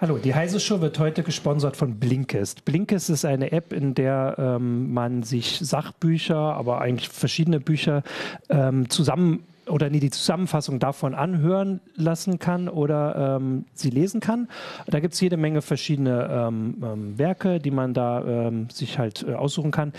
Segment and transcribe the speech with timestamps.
[0.00, 2.64] Hallo, die Heise Show wird heute gesponsert von Blinkist.
[2.64, 8.04] Blinkist ist eine App, in der ähm, man sich Sachbücher, aber eigentlich verschiedene Bücher
[8.48, 14.46] ähm, zusammen oder nee, die Zusammenfassung davon anhören lassen kann oder ähm, sie lesen kann.
[14.86, 19.26] Da gibt es jede Menge verschiedene ähm, ähm, Werke, die man da ähm, sich halt
[19.28, 19.92] äh, aussuchen kann.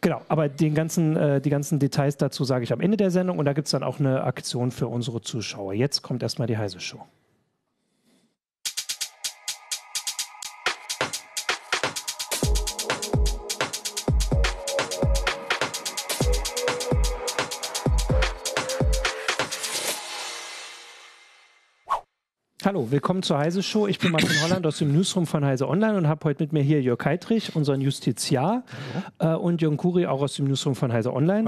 [0.00, 3.40] Genau, aber den ganzen, äh, die ganzen Details dazu sage ich am Ende der Sendung
[3.40, 5.74] und da gibt es dann auch eine Aktion für unsere Zuschauer.
[5.74, 7.00] Jetzt kommt erstmal die Heise Show.
[22.62, 23.86] Hallo, willkommen zur Heise Show.
[23.86, 26.62] Ich bin Martin Holland aus dem Newsroom von Heise Online und habe heute mit mir
[26.62, 28.64] hier Jörg Heitrich, unseren Justiziar,
[29.18, 31.46] äh, und Jürgen Kuri, auch aus dem Newsroom von Heise Online.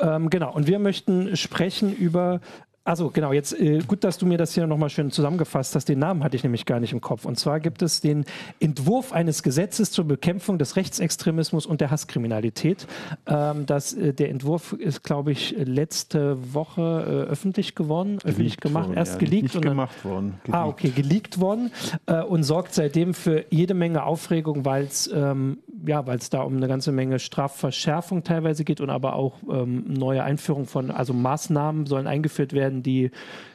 [0.00, 0.14] Hallo.
[0.16, 2.40] Ähm, genau, und wir möchten sprechen über
[2.84, 5.88] also genau, jetzt äh, gut, dass du mir das hier nochmal schön zusammengefasst hast.
[5.88, 7.24] Den Namen hatte ich nämlich gar nicht im Kopf.
[7.24, 8.24] Und zwar gibt es den
[8.58, 12.88] Entwurf eines Gesetzes zur Bekämpfung des Rechtsextremismus und der Hasskriminalität.
[13.26, 18.56] Ähm, das, äh, der Entwurf ist, glaube ich, letzte Woche äh, öffentlich geworden, geleakt öffentlich
[18.56, 19.42] gemacht, worden, erst ja, geleakt.
[19.42, 20.34] Nicht und dann, gemacht worden.
[20.42, 20.62] Geleakt.
[20.62, 21.70] Ah, okay, geleakt worden
[22.06, 26.42] äh, und sorgt seitdem für jede Menge Aufregung, weil es ähm, ja, weil es da
[26.42, 31.12] um eine ganze Menge Strafverschärfung teilweise geht und aber auch ähm, neue Einführung von, also
[31.12, 33.10] Maßnahmen sollen eingeführt werden werden, die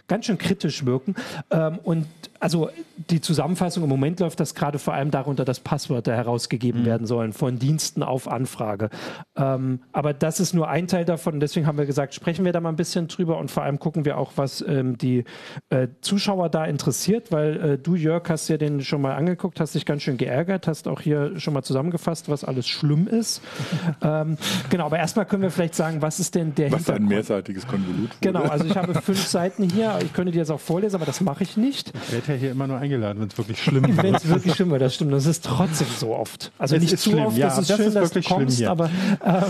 [0.07, 1.15] ganz schön kritisch wirken.
[1.51, 2.07] Ähm, und
[2.39, 2.69] also
[3.09, 6.85] die Zusammenfassung im Moment läuft das gerade vor allem darunter, dass Passwörter herausgegeben mhm.
[6.85, 8.89] werden sollen von Diensten auf Anfrage.
[9.35, 11.39] Ähm, aber das ist nur ein Teil davon.
[11.39, 14.05] Deswegen haben wir gesagt, sprechen wir da mal ein bisschen drüber und vor allem gucken
[14.05, 15.25] wir auch, was ähm, die
[15.69, 19.75] äh, Zuschauer da interessiert, weil äh, du, Jörg, hast ja den schon mal angeguckt, hast
[19.75, 23.41] dich ganz schön geärgert, hast auch hier schon mal zusammengefasst, was alles schlimm ist.
[24.01, 24.37] ähm,
[24.69, 28.09] genau, aber erstmal können wir vielleicht sagen, was ist denn der was ein mehrseitiges Konvolut.
[28.21, 31.21] Genau, also ich habe fünf Seiten hier ich könnte die jetzt auch vorlesen, aber das
[31.21, 31.91] mache ich nicht.
[32.27, 34.03] Werde ja hier immer nur eingeladen, wenn es wirklich schlimm ist.
[34.03, 35.13] wenn es wirklich schlimm wird, das stimmt.
[35.13, 36.51] Das ist trotzdem so oft.
[36.57, 37.25] Also das nicht zu schlimm.
[37.25, 38.89] oft, ja, das ist das schön, ist dass du kommst, aber
[39.25, 39.43] ähm,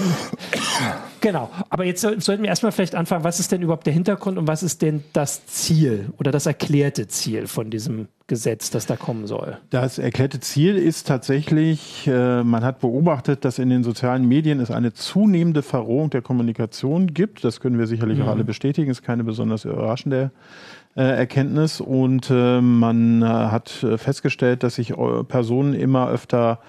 [1.22, 1.50] genau.
[1.70, 4.64] Aber jetzt sollten wir erstmal vielleicht anfangen, was ist denn überhaupt der Hintergrund und was
[4.64, 9.58] ist denn das Ziel oder das erklärte Ziel von diesem Gesetz, das da kommen soll?
[9.70, 14.70] Das erklärte Ziel ist tatsächlich, äh, man hat beobachtet, dass in den sozialen Medien es
[14.70, 17.44] eine zunehmende Verrohung der Kommunikation gibt.
[17.44, 18.26] Das können wir sicherlich mhm.
[18.26, 20.32] auch alle bestätigen, ist keine besonders überraschende
[21.02, 21.82] Erkenntnis.
[21.82, 26.60] Und äh, man äh, hat festgestellt, dass sich äh, Personen immer öfter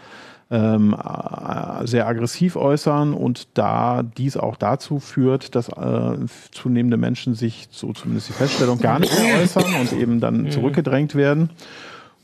[0.50, 6.16] ähm, äh, sehr aggressiv äußern und da dies auch dazu führt, dass äh,
[6.53, 10.50] zunehmende Menschen sich, so zumindest die Feststellung, gar nicht mehr äußern und eben dann mhm.
[10.50, 11.50] zurückgedrängt werden.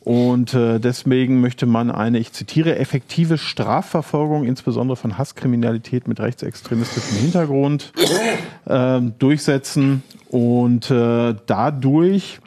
[0.05, 7.17] Und äh, deswegen möchte man eine, ich zitiere, effektive Strafverfolgung, insbesondere von Hasskriminalität mit rechtsextremistischem
[7.17, 7.93] Hintergrund,
[8.67, 12.41] äh, durchsetzen und äh, dadurch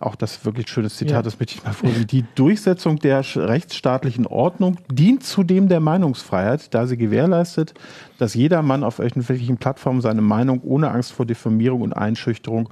[0.00, 1.22] auch das wirklich schönes Zitat, ja.
[1.22, 2.06] das möchte ich mal vorlesen.
[2.06, 7.74] Die Durchsetzung der rechtsstaatlichen Ordnung dient zudem der Meinungsfreiheit, da sie gewährleistet,
[8.18, 12.70] dass jeder Mann auf öffentlichen Plattformen seine Meinung ohne Angst vor Diffamierung und Einschüchterung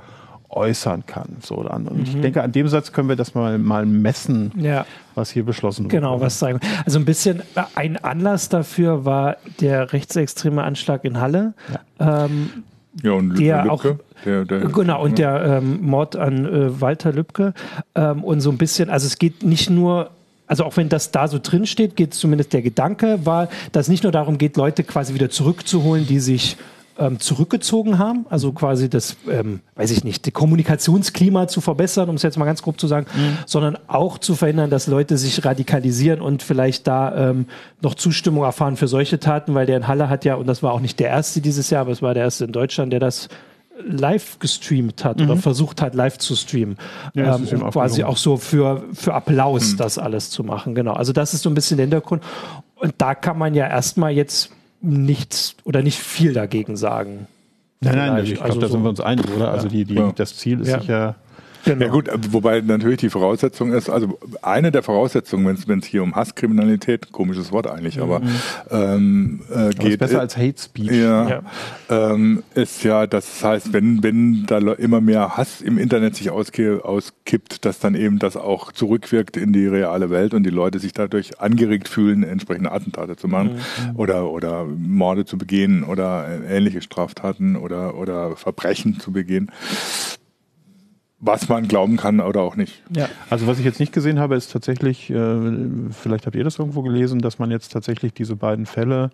[0.50, 1.36] äußern kann.
[1.40, 1.86] So dann.
[1.86, 2.04] Und mhm.
[2.04, 4.84] ich denke, an dem Satz können wir das mal, mal messen, ja.
[5.14, 5.96] was hier beschlossen wurde.
[5.96, 6.60] Genau, was sagen.
[6.84, 7.42] Also ein bisschen
[7.74, 11.54] ein Anlass dafür war der rechtsextreme Anschlag in Halle.
[11.98, 12.24] Ja.
[12.24, 12.50] Ähm,
[13.02, 13.84] ja, und der Lübcke, auch
[14.24, 17.54] der, der, genau und der ähm, Mord an äh, Walter Lübcke
[17.94, 20.10] ähm, und so ein bisschen, also es geht nicht nur
[20.48, 23.88] also auch wenn das da so drin steht, geht zumindest der Gedanke war, dass es
[23.88, 26.56] nicht nur darum geht, Leute quasi wieder zurückzuholen, die sich
[27.00, 32.16] ähm, zurückgezogen haben, also quasi das, ähm, weiß ich nicht, das Kommunikationsklima zu verbessern, um
[32.16, 33.38] es jetzt mal ganz grob zu sagen, mhm.
[33.46, 37.46] sondern auch zu verhindern, dass Leute sich radikalisieren und vielleicht da ähm,
[37.80, 40.72] noch Zustimmung erfahren für solche Taten, weil der in Halle hat ja, und das war
[40.72, 43.28] auch nicht der erste dieses Jahr, aber es war der erste in Deutschland, der das
[43.82, 45.24] live gestreamt hat mhm.
[45.24, 46.76] oder versucht hat, live zu streamen.
[47.14, 49.76] Ja, ähm, um quasi auch so für, für Applaus mhm.
[49.78, 50.74] das alles zu machen.
[50.74, 50.92] Genau.
[50.92, 52.22] Also das ist so ein bisschen der Hintergrund.
[52.76, 57.26] Und da kann man ja erstmal jetzt nichts oder nicht viel dagegen sagen.
[57.80, 59.50] Nein, nein, ich glaube, also da sind wir uns einig, oder?
[59.50, 60.12] Also die, die, ja.
[60.12, 60.80] das Ziel ist ja.
[60.80, 61.16] sicher
[61.64, 61.84] Genau.
[61.84, 66.16] Ja gut, wobei natürlich die Voraussetzung ist, also eine der Voraussetzungen, wenn es hier um
[66.16, 68.02] Hasskriminalität, komisches Wort eigentlich, mhm.
[68.02, 68.22] aber
[68.70, 69.92] ähm, äh, aber geht.
[69.92, 70.90] Ist besser als Hate Speech.
[70.90, 71.42] Ja, ja.
[71.88, 77.64] Ähm, ist ja, das heißt, wenn, wenn da immer mehr Hass im Internet sich auskippt,
[77.64, 81.40] dass dann eben das auch zurückwirkt in die reale Welt und die Leute sich dadurch
[81.40, 83.56] angeregt fühlen, entsprechende Attentate zu machen
[83.90, 83.96] mhm.
[83.96, 89.50] oder, oder Morde zu begehen oder ähnliche Straftaten oder, oder Verbrechen zu begehen
[91.20, 92.82] was man glauben kann oder auch nicht.
[92.96, 93.08] Ja.
[93.28, 95.36] Also was ich jetzt nicht gesehen habe, ist tatsächlich, äh,
[95.90, 99.10] vielleicht habt ihr das irgendwo gelesen, dass man jetzt tatsächlich diese beiden Fälle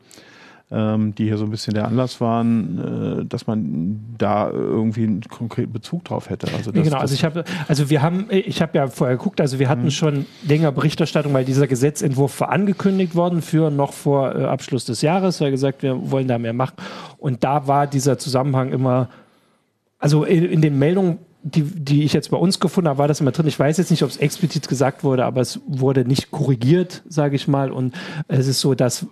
[0.71, 5.21] ähm, die hier so ein bisschen der Anlass waren, äh, dass man da irgendwie einen
[5.23, 6.49] konkreten Bezug drauf hätte.
[6.57, 9.61] Also das, genau, also ich habe, also wir haben, ich habe ja vorher geguckt, also
[9.61, 9.91] wir hatten mhm.
[9.91, 15.03] schon länger Berichterstattung, weil dieser Gesetzentwurf war angekündigt worden für noch vor äh, Abschluss des
[15.03, 16.75] Jahres, weil gesagt, wir wollen da mehr machen.
[17.19, 19.09] Und da war dieser Zusammenhang immer,
[20.01, 23.21] also in, in den Meldungen die, die ich jetzt bei uns gefunden habe, war das
[23.21, 23.47] immer drin.
[23.47, 27.37] Ich weiß jetzt nicht, ob es explizit gesagt wurde, aber es wurde nicht korrigiert, sage
[27.37, 27.71] ich mal.
[27.71, 27.95] Und
[28.27, 29.07] es ist so, dass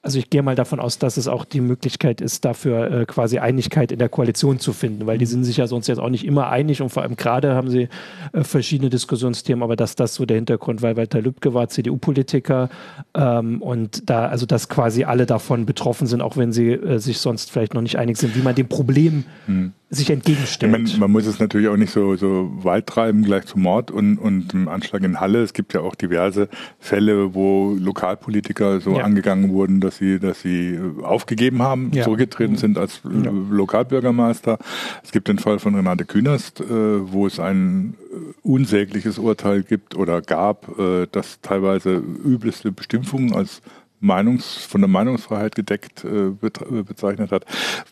[0.00, 3.38] also ich gehe mal davon aus, dass es auch die Möglichkeit ist, dafür äh, quasi
[3.38, 6.24] Einigkeit in der Koalition zu finden, weil die sind sich ja sonst jetzt auch nicht
[6.24, 7.88] immer einig und vor allem gerade haben sie
[8.32, 12.68] äh, verschiedene Diskussionsthemen, aber dass das so der Hintergrund, weil Walter Lübcke war CDU-Politiker
[13.14, 17.18] ähm, und da, also dass quasi alle davon betroffen sind, auch wenn sie äh, sich
[17.18, 20.70] sonst vielleicht noch nicht einig sind, wie man dem Problem hm sich entgegenstellt.
[20.70, 24.18] Man, man, muss es natürlich auch nicht so, so weit treiben, gleich zum Mord und,
[24.18, 25.42] und dem Anschlag in Halle.
[25.42, 26.48] Es gibt ja auch diverse
[26.78, 29.04] Fälle, wo Lokalpolitiker so ja.
[29.04, 32.04] angegangen wurden, dass sie, dass sie äh, aufgegeben haben, ja.
[32.04, 33.30] zurückgetreten sind als äh, ja.
[33.30, 34.58] Lokalbürgermeister.
[35.02, 37.94] Es gibt den Fall von Renate Künast, äh, wo es ein
[38.42, 40.66] unsägliches Urteil gibt oder gab,
[41.12, 43.60] das teilweise übelste Bestimmungen als
[44.00, 47.44] Meinungs, von der Meinungsfreiheit gedeckt äh, äh, bezeichnet hat.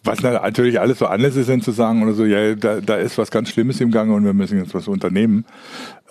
[0.04, 3.30] Was natürlich alles so Anlässe sind zu sagen oder so, ja, da, da ist was
[3.30, 5.44] ganz Schlimmes im Gange und wir müssen jetzt was unternehmen.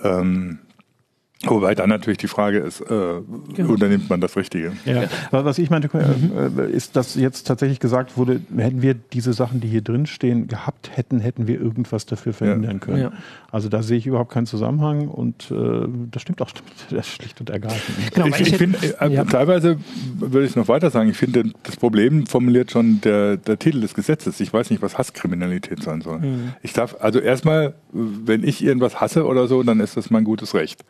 [0.04, 0.60] Ähm,
[1.44, 2.86] Wobei dann natürlich die Frage ist, äh,
[3.54, 3.74] genau.
[3.74, 4.72] unternimmt man das Richtige?
[4.86, 5.04] Ja.
[5.32, 6.60] Was ich meinte, mhm.
[6.60, 10.48] äh, ist, dass jetzt tatsächlich gesagt wurde, hätten wir diese Sachen, die hier drin stehen,
[10.48, 12.80] gehabt hätten, hätten wir irgendwas dafür verhindern ja.
[12.80, 13.02] können.
[13.02, 13.12] Ja.
[13.52, 16.52] Also da sehe ich überhaupt keinen Zusammenhang und äh, das stimmt auch
[16.90, 18.14] das schlicht und ergreifend.
[18.14, 19.78] Genau, ich, ich finde, äh, teilweise
[20.18, 23.94] würde ich noch weiter sagen, ich finde, das Problem formuliert schon der, der Titel des
[23.94, 24.40] Gesetzes.
[24.40, 26.20] Ich weiß nicht, was Hasskriminalität sein soll.
[26.20, 26.54] Mhm.
[26.64, 30.54] Ich darf, also erstmal, wenn ich irgendwas hasse oder so, dann ist das mein gutes
[30.56, 30.84] Recht.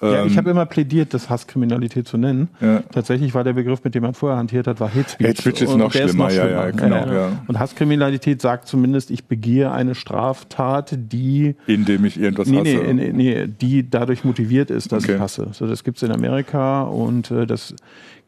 [0.00, 2.48] Ja, ich ähm, habe immer plädiert, das Hasskriminalität zu nennen.
[2.60, 2.80] Ja.
[2.92, 5.28] Tatsächlich war der Begriff, mit dem man vorher hantiert hat, war Hate Speech.
[5.28, 7.12] Hate Speech ist, noch schlimmer, noch schlimmer, ja, ja, genau.
[7.12, 7.42] Ja.
[7.48, 11.56] Und Hasskriminalität sagt zumindest, ich begehe eine Straftat, die...
[11.66, 12.94] Indem ich irgendwas nee, hasse.
[12.94, 15.16] Nee, nee, die dadurch motiviert ist, dass okay.
[15.16, 15.48] ich hasse.
[15.52, 17.74] So, das gibt's in Amerika und äh, das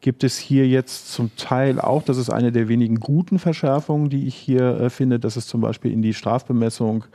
[0.01, 2.03] gibt es hier jetzt zum Teil auch.
[2.03, 5.61] Das ist eine der wenigen guten Verschärfungen, die ich hier äh, finde, dass es zum
[5.61, 7.05] Beispiel in die Strafbemessung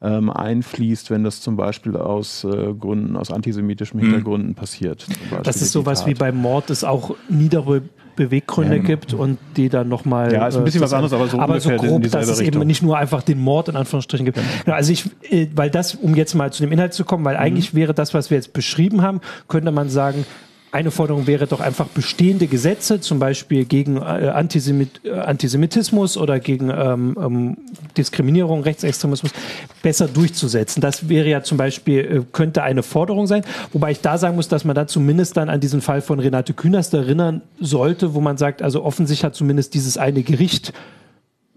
[0.00, 4.06] ähm, einfließt, wenn das zum Beispiel aus äh, Gründen, aus antisemitischen hm.
[4.06, 4.54] Hintergründen mhm.
[4.54, 5.06] passiert.
[5.42, 7.82] Das ist sowas wie beim Mord es auch niedere
[8.18, 8.82] Beweggründe ja.
[8.82, 10.32] gibt und die dann nochmal.
[10.32, 12.66] Ja, ist ein bisschen äh, was anderes, aber so, aber so grob, dass es eben
[12.66, 14.38] nicht nur einfach den Mord in Anführungsstrichen gibt.
[14.66, 14.74] Ja.
[14.74, 17.42] Also ich, äh, weil das, um jetzt mal zu dem Inhalt zu kommen, weil mhm.
[17.42, 20.26] eigentlich wäre das, was wir jetzt beschrieben haben, könnte man sagen,
[20.70, 26.40] eine Forderung wäre doch einfach bestehende Gesetze, zum Beispiel gegen äh, Antisemit äh, Antisemitismus oder
[26.40, 27.56] gegen ähm, ähm,
[27.96, 29.32] Diskriminierung, Rechtsextremismus,
[29.82, 30.80] besser durchzusetzen.
[30.80, 33.44] Das wäre ja zum Beispiel, äh, könnte eine Forderung sein.
[33.72, 36.52] Wobei ich da sagen muss, dass man da zumindest dann an diesen Fall von Renate
[36.52, 40.72] Künast erinnern sollte, wo man sagt, also offensichtlich hat zumindest dieses eine Gericht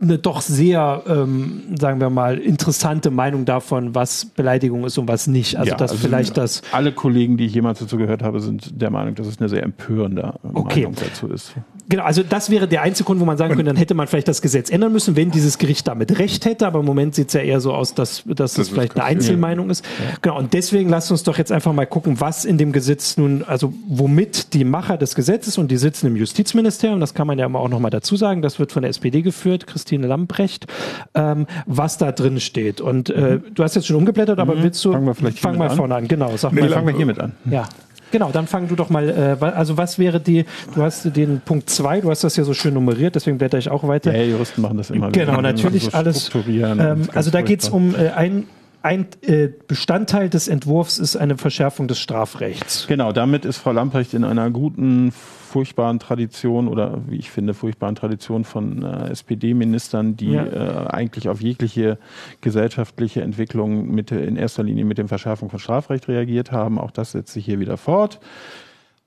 [0.01, 5.27] eine doch sehr, ähm, sagen wir mal, interessante Meinung davon, was Beleidigung ist und was
[5.27, 5.57] nicht.
[5.57, 6.63] Also, ja, dass also vielleicht das.
[6.71, 9.62] Alle Kollegen, die ich jemals dazu gehört habe, sind der Meinung, dass es eine sehr
[9.62, 10.81] empörende okay.
[10.81, 11.53] Meinung dazu ist.
[11.88, 14.27] Genau, also das wäre der einzige Grund, wo man sagen könnte, dann hätte man vielleicht
[14.27, 16.65] das Gesetz ändern müssen, wenn dieses Gericht damit recht hätte.
[16.65, 19.03] Aber im Moment sieht es ja eher so aus, dass, dass das, das vielleicht eine
[19.03, 19.86] Einzelmeinung ist.
[19.86, 20.15] Ja.
[20.21, 23.44] Genau, und deswegen lasst uns doch jetzt einfach mal gucken, was in dem Gesetz nun,
[23.44, 27.48] also womit die Macher des Gesetzes und die sitzen im Justizministerium, das kann man ja
[27.53, 30.68] auch nochmal dazu sagen, das wird von der SPD geführt, Christine Lamprecht,
[31.14, 32.82] ähm, was da drin steht.
[32.82, 33.44] Und äh, mhm.
[33.54, 34.64] du hast jetzt schon umgeblättert, aber mhm.
[34.64, 36.36] willst du, fangen wir vielleicht fang mal vorne an, genau.
[36.38, 37.34] Sag nee, mal, fangen wir hiermit an.
[37.50, 37.68] Ja.
[38.12, 41.70] Genau, dann fang du doch mal, äh, also was wäre die, du hast den Punkt
[41.70, 44.13] 2, du hast das ja so schön nummeriert, deswegen blätter ich auch weiter.
[44.13, 45.12] Ja, Juristen machen das immer.
[45.12, 46.30] Genau, natürlich so alles.
[46.46, 48.48] Ähm, also da geht es um äh, ein
[48.84, 52.88] ein äh, Bestandteil des Entwurfs ist eine Verschärfung des Strafrechts.
[52.88, 55.13] Genau, damit ist Frau Lamprecht in einer guten,
[55.51, 60.46] furchtbaren Tradition oder wie ich finde, furchtbaren Tradition von äh, SPD-Ministern, die ja.
[60.46, 61.98] äh, eigentlich auf jegliche
[62.39, 66.79] gesellschaftliche Entwicklung mit, in erster Linie mit dem Verschärfung von Strafrecht reagiert haben.
[66.79, 68.22] Auch das setzt sich hier wieder fort.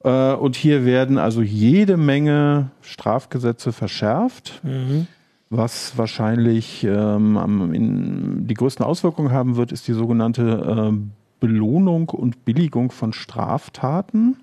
[0.05, 4.61] Äh, und hier werden also jede Menge Strafgesetze verschärft.
[4.63, 5.07] Mhm.
[5.49, 12.45] Was wahrscheinlich ähm, in, die größten Auswirkungen haben wird, ist die sogenannte äh, Belohnung und
[12.45, 14.37] Billigung von Straftaten.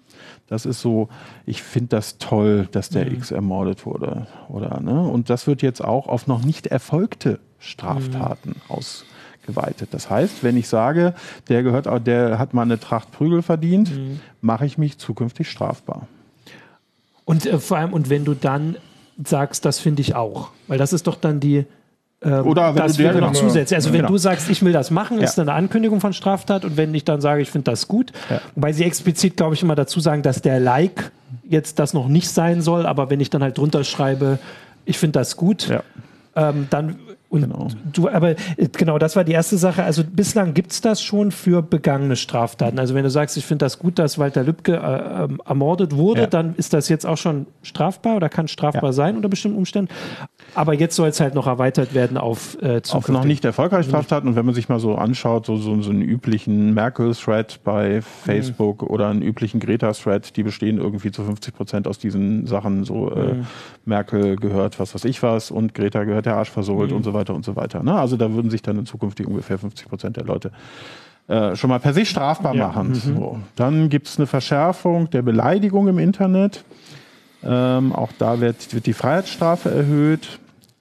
[0.48, 1.10] Das ist so,
[1.46, 3.16] ich finde das toll, dass der mhm.
[3.16, 4.28] X ermordet wurde.
[4.50, 5.02] Oder, ne?
[5.02, 8.76] Und das wird jetzt auch auf noch nicht erfolgte Straftaten mhm.
[8.76, 9.90] ausgeweitet.
[9.92, 11.14] Das heißt, wenn ich sage,
[11.48, 14.20] der gehört, der hat mal eine Tracht Prügel verdient, mhm.
[14.42, 16.08] mache ich mich zukünftig strafbar.
[17.26, 18.76] Und äh, vor allem, und wenn du dann
[19.24, 20.50] sagst, das finde ich auch.
[20.68, 21.66] Weil das ist doch dann die.
[22.24, 23.76] Ähm, Oder wenn das du wäre noch zusätzlich.
[23.76, 24.10] Also wenn genau.
[24.10, 25.44] du sagst, ich will das machen, ist ja.
[25.44, 28.40] eine Ankündigung von Straftat und wenn ich dann sage, ich finde das gut, ja.
[28.56, 31.12] wobei sie explizit, glaube ich, immer dazu sagen, dass der Like
[31.50, 34.38] jetzt das noch nicht sein soll, aber wenn ich dann halt drunter schreibe,
[34.86, 35.84] ich finde das gut, ja.
[36.36, 36.98] ähm, dann
[37.32, 37.70] und genau.
[37.94, 38.36] du, aber äh,
[38.74, 39.84] genau, das war die erste Sache.
[39.84, 42.78] Also bislang gibt es das schon für begangene Straftaten.
[42.78, 46.22] Also wenn du sagst, ich finde das gut, dass Walter Lübcke äh, ähm, ermordet wurde,
[46.22, 46.28] ja.
[46.28, 48.92] dann ist das jetzt auch schon strafbar oder kann strafbar ja.
[48.92, 49.94] sein unter bestimmten Umständen.
[50.56, 54.28] Aber jetzt soll es halt noch erweitert werden auf äh, Auf noch nicht erfolgreiche Straftaten.
[54.28, 58.82] Und wenn man sich mal so anschaut, so, so, so einen üblichen Merkel-Thread bei Facebook
[58.82, 58.88] mhm.
[58.90, 62.84] oder einen üblichen Greta-Thread, die bestehen irgendwie zu 50 Prozent aus diesen Sachen.
[62.84, 63.48] So äh, mhm.
[63.86, 66.98] Merkel gehört was weiß ich was und Greta gehört der Arsch versohlt mhm.
[66.98, 67.84] und so weiter weiter und so weiter.
[67.84, 67.94] Ne?
[67.94, 70.52] Also da würden sich dann in Zukunft die ungefähr 50 Prozent der Leute
[71.28, 72.68] äh, schon mal per se strafbar ja.
[72.68, 72.90] machen.
[72.90, 72.96] Mhm.
[72.96, 73.40] So.
[73.56, 76.64] Dann gibt es eine Verschärfung der Beleidigung im Internet.
[77.44, 80.40] Ähm, auch da wird, wird die Freiheitsstrafe erhöht.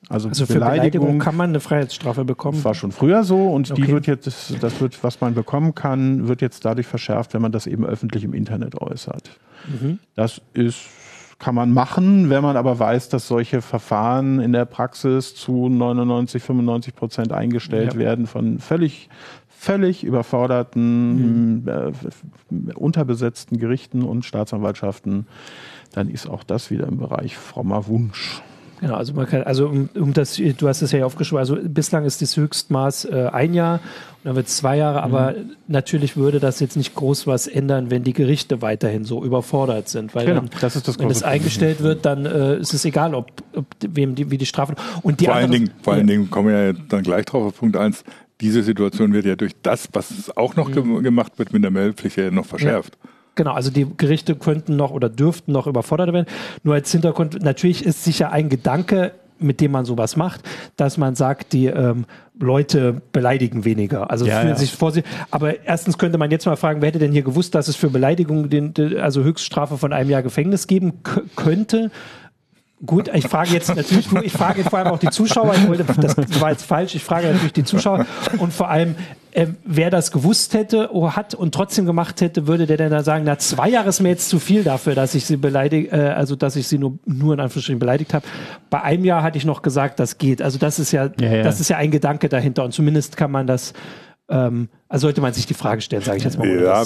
[0.08, 2.56] Also, also für Beleidigung, Beleidigung, kann man eine Freiheitsstrafe bekommen.
[2.58, 3.80] Das war schon früher so und okay.
[3.80, 4.26] die wird jetzt,
[4.60, 8.24] das wird, was man bekommen kann, wird jetzt dadurch verschärft, wenn man das eben öffentlich
[8.24, 9.30] im Internet äußert.
[9.68, 10.00] Mhm.
[10.16, 10.80] Das ist
[11.40, 16.42] kann man machen, wenn man aber weiß, dass solche Verfahren in der Praxis zu 99,
[16.42, 17.98] 95 Prozent eingestellt ja.
[17.98, 19.08] werden von völlig
[19.48, 21.68] völlig überforderten, mhm.
[21.68, 25.26] äh, unterbesetzten Gerichten und Staatsanwaltschaften,
[25.92, 28.42] dann ist auch das wieder im Bereich frommer Wunsch.
[28.80, 32.06] Genau, also man kann, also um, um das, du hast es ja aufgeschrieben, also bislang
[32.06, 35.52] ist das Höchstmaß äh, ein Jahr und dann wird es zwei Jahre, aber mhm.
[35.68, 40.14] natürlich würde das jetzt nicht groß was ändern, wenn die Gerichte weiterhin so überfordert sind.
[40.14, 43.14] Weil genau, dann, das ist das wenn es eingestellt wird, dann äh, ist es egal,
[43.14, 44.76] ob, ob wem die, wie die Strafen.
[45.02, 47.58] Und die vor, allen Dingen, vor allen Dingen kommen wir ja dann gleich drauf auf
[47.58, 48.02] Punkt 1.
[48.40, 51.02] Diese Situation wird ja durch das, was auch noch mhm.
[51.02, 52.96] gemacht wird mit der Meldepflicht, ja noch verschärft.
[53.02, 53.10] Ja.
[53.40, 56.26] Genau, also die Gerichte könnten noch oder dürften noch überfordert werden.
[56.62, 60.42] Nur als Hintergrund, natürlich ist sicher ein Gedanke, mit dem man sowas macht,
[60.76, 62.04] dass man sagt, die ähm,
[62.38, 64.10] Leute beleidigen weniger.
[64.10, 64.56] Also ja, fühlen ja.
[64.56, 65.04] sich vor sich.
[65.30, 67.88] Aber erstens könnte man jetzt mal fragen, wer hätte denn hier gewusst, dass es für
[67.88, 71.02] Beleidigung den, also Höchststrafe von einem Jahr Gefängnis geben
[71.34, 71.90] könnte?
[72.84, 76.40] Gut, ich frage jetzt natürlich, ich frage vor allem auch die Zuschauer, ich wollte, das
[76.40, 78.06] war jetzt falsch, ich frage natürlich die Zuschauer
[78.38, 78.94] und vor allem,
[79.32, 83.02] äh, wer das gewusst hätte, oh, hat und trotzdem gemacht hätte, würde der denn da
[83.02, 85.96] sagen, na, zwei Jahre ist mir jetzt zu viel dafür, dass ich sie beleidigt, äh,
[85.96, 88.26] also dass ich sie nur, nur in Anführungsstrichen beleidigt habe.
[88.70, 90.40] Bei einem Jahr hatte ich noch gesagt, das geht.
[90.40, 91.42] Also das ist ja, ja, ja.
[91.42, 93.74] das ist ja ein Gedanke dahinter und zumindest kann man das
[94.30, 96.84] ähm, also sollte man sich die Frage stellen, sage ich jetzt mal, ja,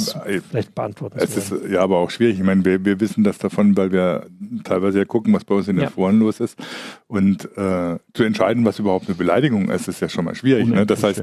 [0.51, 2.39] vielleicht beantworten Es ist ja aber auch schwierig.
[2.39, 4.27] Ich meine, wir, wir wissen das davon, weil wir
[4.65, 5.91] teilweise ja gucken, was bei uns in den ja.
[5.91, 6.59] Foren los ist.
[7.07, 10.67] Und äh, zu entscheiden, was überhaupt eine Beleidigung ist, ist ja schon mal schwierig.
[10.69, 10.87] Ne?
[10.87, 11.23] Das heißt,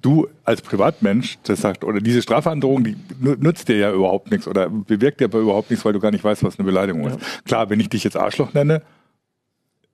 [0.00, 4.70] du als Privatmensch, das sagt, oder diese Strafandrohung, die nutzt dir ja überhaupt nichts oder
[4.70, 7.10] bewirkt dir aber überhaupt nichts, weil du gar nicht weißt, was eine Beleidigung ja.
[7.10, 7.44] ist.
[7.44, 8.82] Klar, wenn ich dich jetzt Arschloch nenne,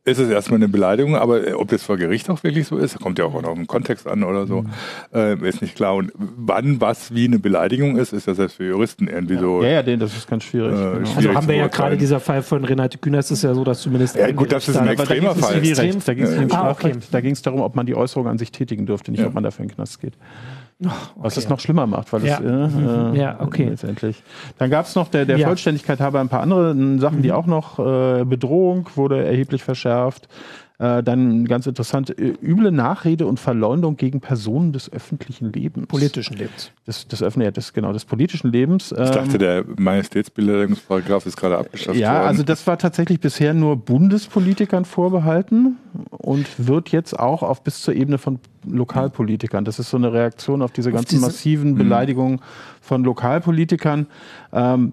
[0.06, 3.00] ist es erstmal eine Beleidigung, aber äh, ob das vor Gericht auch wirklich so ist,
[3.00, 4.70] kommt ja auch auf den Kontext an oder so, mhm.
[5.14, 5.94] äh, ist nicht klar.
[5.94, 9.40] Und wann was wie eine Beleidigung ist, ist ja selbst für Juristen irgendwie ja.
[9.40, 9.62] so.
[9.62, 10.72] Ja, ja, das ist ganz schwierig.
[10.72, 10.94] Äh, genau.
[10.94, 13.64] schwierig also haben wir ja gerade dieser Fall von Renate Kühner, ist es ja so,
[13.64, 14.16] dass zumindest.
[14.16, 15.60] Ja, gut, das ist ein extremer Fall.
[15.60, 17.34] Da ging es ah, okay.
[17.42, 19.26] darum, ob man die Äußerung an sich tätigen dürfte, nicht ja.
[19.26, 20.14] ob man dafür in den Knast geht.
[20.82, 20.94] Oh, okay.
[21.16, 22.38] Was es noch schlimmer macht, weil ja.
[22.38, 23.14] es äh, mhm.
[23.14, 23.68] ja, okay.
[23.68, 24.22] letztendlich.
[24.58, 25.46] Dann gab es noch der, der ja.
[25.46, 27.34] Vollständigkeit halber ein paar andere Sachen, die mhm.
[27.34, 30.28] auch noch äh, Bedrohung wurde erheblich verschärft.
[30.80, 35.86] Äh, dann ganz interessant, äh, üble Nachrede und Verleumdung gegen Personen des öffentlichen Lebens.
[35.86, 36.72] Politischen Lebens.
[36.84, 38.90] Des, des, ja, des, genau, des politischen Lebens.
[38.90, 42.22] Ich dachte, ähm, der Majestätsbeleidigungsparagraf ist gerade abgeschafft ja, worden.
[42.22, 45.76] Ja, also das war tatsächlich bisher nur Bundespolitikern vorbehalten
[46.10, 49.64] und wird jetzt auch auf bis zur Ebene von Lokalpolitikern.
[49.64, 51.26] Das ist so eine Reaktion auf diese auf ganzen diese?
[51.26, 51.78] massiven hm.
[51.78, 52.40] Beleidigungen
[52.80, 54.08] von Lokalpolitikern.
[54.52, 54.92] Ähm,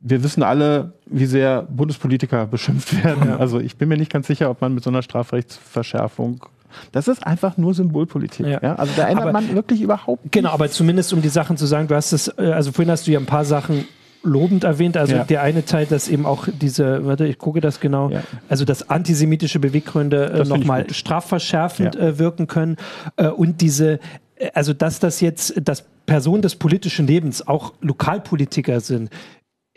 [0.00, 3.28] wir wissen alle, wie sehr Bundespolitiker beschimpft werden.
[3.28, 3.36] Ja.
[3.36, 6.44] Also ich bin mir nicht ganz sicher, ob man mit so einer Strafrechtsverschärfung
[6.92, 8.46] das ist einfach nur Symbolpolitik.
[8.46, 8.60] Ja.
[8.62, 8.74] ja?
[8.76, 10.32] Also da ändert aber, man wirklich überhaupt nichts.
[10.32, 13.06] Genau, aber zumindest um die Sachen zu sagen, du hast es, äh, also vorhin hast
[13.06, 13.86] du ja ein paar Sachen
[14.22, 14.96] lobend erwähnt.
[14.96, 15.24] Also ja.
[15.24, 18.22] der eine Teil, dass eben auch diese, warte, ich gucke das genau, ja.
[18.48, 22.00] also dass antisemitische Beweggründe äh, nochmal strafverschärfend ja.
[22.00, 22.76] äh, wirken können
[23.16, 23.98] äh, und diese,
[24.36, 29.10] äh, also dass das jetzt, dass Personen des politischen Lebens auch Lokalpolitiker sind,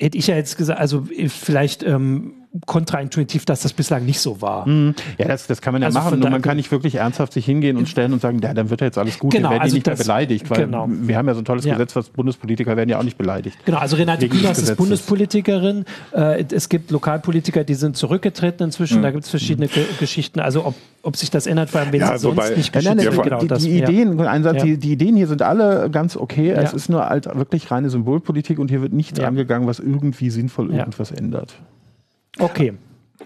[0.03, 4.67] hätte ich ja jetzt gesagt, also vielleicht ähm, kontraintuitiv, dass das bislang nicht so war.
[4.67, 4.93] Mhm.
[5.17, 6.19] Ja, das, das kann man ja also machen.
[6.19, 8.81] Nur man kann nicht wirklich ernsthaft sich hingehen und stellen und sagen, ja, dann wird
[8.81, 10.50] ja jetzt alles gut, genau, dann werden also die nicht das, mehr beleidigt.
[10.50, 10.88] Weil genau.
[10.88, 11.74] wir haben ja so ein tolles ja.
[11.74, 13.57] Gesetz, was Bundespolitiker werden ja auch nicht beleidigt.
[13.65, 15.86] Genau, also Renate Künast ist Bundespolitikerin.
[16.12, 19.00] Äh, es gibt Lokalpolitiker, die sind zurückgetreten inzwischen.
[19.00, 19.03] Mhm.
[19.03, 19.98] Da gibt es verschiedene mhm.
[20.00, 20.39] Geschichten.
[20.39, 23.10] Also ob, ob sich das ändert, allem wenn ja, sie wobei, sonst nicht geschützt ja,
[23.10, 26.51] genau, die, das, die Ideen, ein Satz, die, die, Ideen hier sind alle ganz okay.
[26.51, 30.72] Es ist nur halt wirklich reine Symbolpolitik und hier wird nichts angegangen, was irgendwie sinnvoll
[30.72, 31.55] irgendwas ändert.
[32.39, 32.73] Okay.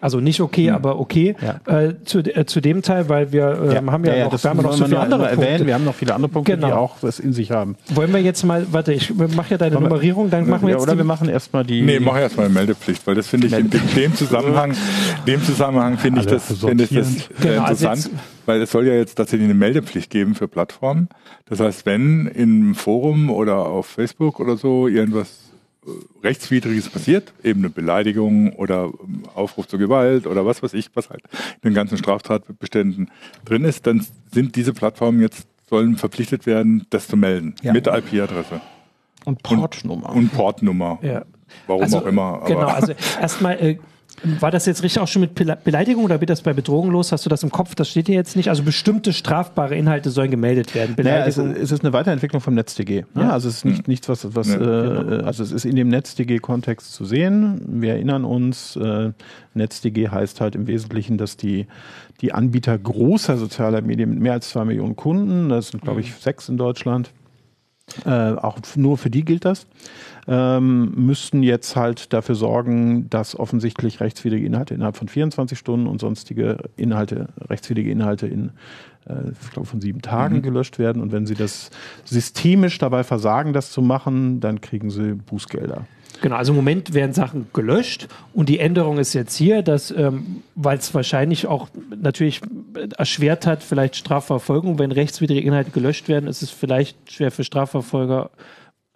[0.01, 0.75] Also nicht okay, hm.
[0.75, 1.81] aber okay ja.
[1.81, 3.91] äh, zu, äh, zu dem Teil, weil wir äh, ja.
[3.91, 5.47] haben ja, ja, noch, wir haben noch so viele andere Punkte.
[5.47, 5.67] Erwähnen.
[5.67, 6.67] Wir haben noch viele andere Punkte, genau.
[6.67, 7.75] die auch was in sich haben.
[7.93, 10.83] Wollen wir jetzt mal, warte, ich mache ja deine Wollen Nummerierung, dann machen wir jetzt.
[10.83, 11.81] Oder die, wir machen erstmal die.
[11.81, 14.75] Nee, mach erstmal Meldepflicht, weil das finde ich in dem Zusammenhang,
[15.25, 18.09] dem Zusammenhang finde ich das, finde ich das genau, also interessant, also
[18.45, 21.09] weil es soll ja jetzt tatsächlich eine Meldepflicht geben für Plattformen.
[21.49, 25.46] Das heißt, wenn im Forum oder auf Facebook oder so irgendwas
[26.23, 28.91] Rechtswidriges passiert, eben eine Beleidigung oder
[29.33, 31.23] Aufruf zur Gewalt oder was weiß ich, was halt
[31.61, 33.09] in den ganzen Straftatbeständen
[33.45, 37.55] drin ist, dann sind diese Plattformen jetzt, sollen verpflichtet werden, das zu melden.
[37.61, 37.73] Ja.
[37.73, 38.61] Mit IP-Adresse.
[39.25, 40.09] Und Portnummer.
[40.09, 40.99] Und, und Portnummer.
[41.01, 41.25] Ja.
[41.65, 42.43] Warum also, auch immer.
[42.45, 43.77] genau, also erstmal äh,
[44.39, 47.11] war das jetzt richtig auch schon mit Beleidigung oder wird das bei Bedrohung los?
[47.11, 47.75] Hast du das im Kopf?
[47.75, 48.49] Das steht hier jetzt nicht.
[48.49, 50.95] Also bestimmte strafbare Inhalte sollen gemeldet werden.
[50.95, 51.49] Beleidigung.
[51.49, 53.05] Naja, es, ist eine Weiterentwicklung vom NetzDG.
[53.13, 53.23] Ne?
[53.23, 53.29] Ja.
[53.29, 53.83] Also es ist nicht, hm.
[53.87, 55.19] nichts, was, was ja, genau.
[55.19, 57.61] äh, also es ist in dem NetzDG-Kontext zu sehen.
[57.67, 59.11] Wir erinnern uns, äh,
[59.53, 61.67] NetzDG heißt halt im Wesentlichen, dass die,
[62.21, 66.09] die Anbieter großer sozialer Medien mit mehr als zwei Millionen Kunden, das sind glaube ich
[66.09, 66.15] mhm.
[66.19, 67.11] sechs in Deutschland,
[68.05, 69.67] äh, auch nur für die gilt das
[70.27, 76.01] ähm, müssten jetzt halt dafür sorgen, dass offensichtlich rechtswidrige Inhalte innerhalb von 24 Stunden und
[76.01, 78.51] sonstige Inhalte, rechtswidrige Inhalte in
[79.07, 80.41] äh, ich glaube, von sieben Tagen mhm.
[80.41, 81.01] gelöscht werden.
[81.01, 81.71] Und wenn sie das
[82.03, 85.85] systemisch dabei versagen, das zu machen, dann kriegen sie Bußgelder.
[86.21, 90.43] Genau, also im Moment werden Sachen gelöscht und die Änderung ist jetzt hier, dass, ähm,
[90.55, 92.41] weil es wahrscheinlich auch natürlich
[92.97, 98.31] erschwert hat, vielleicht Strafverfolgung, wenn rechtswidrige Inhalte gelöscht werden, ist es vielleicht schwer für Strafverfolger,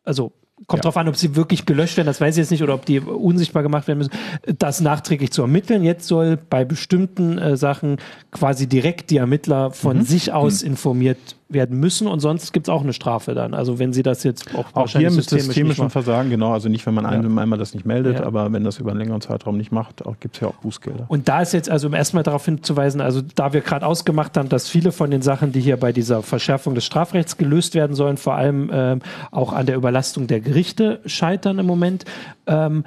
[0.04, 0.32] also
[0.68, 0.90] Kommt ja.
[0.90, 3.00] drauf an, ob sie wirklich gelöscht werden, das weiß ich jetzt nicht, oder ob die
[3.00, 4.12] unsichtbar gemacht werden müssen,
[4.60, 5.84] das nachträglich zu ermitteln.
[5.84, 7.98] Jetzt soll bei bestimmten äh, Sachen
[8.30, 10.02] quasi direkt die Ermittler von mhm.
[10.04, 10.72] sich aus mhm.
[10.72, 11.18] informiert
[11.54, 13.54] werden müssen und sonst gibt es auch eine Strafe dann.
[13.54, 16.94] Also wenn sie das jetzt auch, auch hier mit systemischen Versagen, genau, also nicht, wenn
[16.94, 17.12] man ja.
[17.12, 18.26] einem einmal das nicht meldet, ja.
[18.26, 21.06] aber wenn das über einen längeren Zeitraum nicht macht, gibt es ja auch Bußgelder.
[21.08, 24.70] Und da ist jetzt also erstmal darauf hinzuweisen, also da wir gerade ausgemacht haben, dass
[24.70, 28.36] viele von den Sachen, die hier bei dieser Verschärfung des Strafrechts gelöst werden sollen, vor
[28.36, 29.00] allem ähm,
[29.32, 32.06] auch an der Überlastung der Gerichte scheitern im Moment,
[32.48, 32.86] ähm,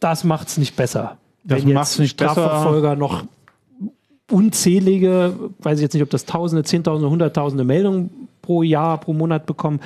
[0.00, 1.16] das macht es nicht besser.
[1.44, 2.96] Das wenn jetzt nicht Strafverfolger besser.
[2.96, 3.24] noch
[4.30, 9.46] unzählige, weiß ich jetzt nicht, ob das Tausende, Zehntausende, Hunderttausende Meldungen pro Jahr, pro Monat
[9.46, 9.80] bekommen.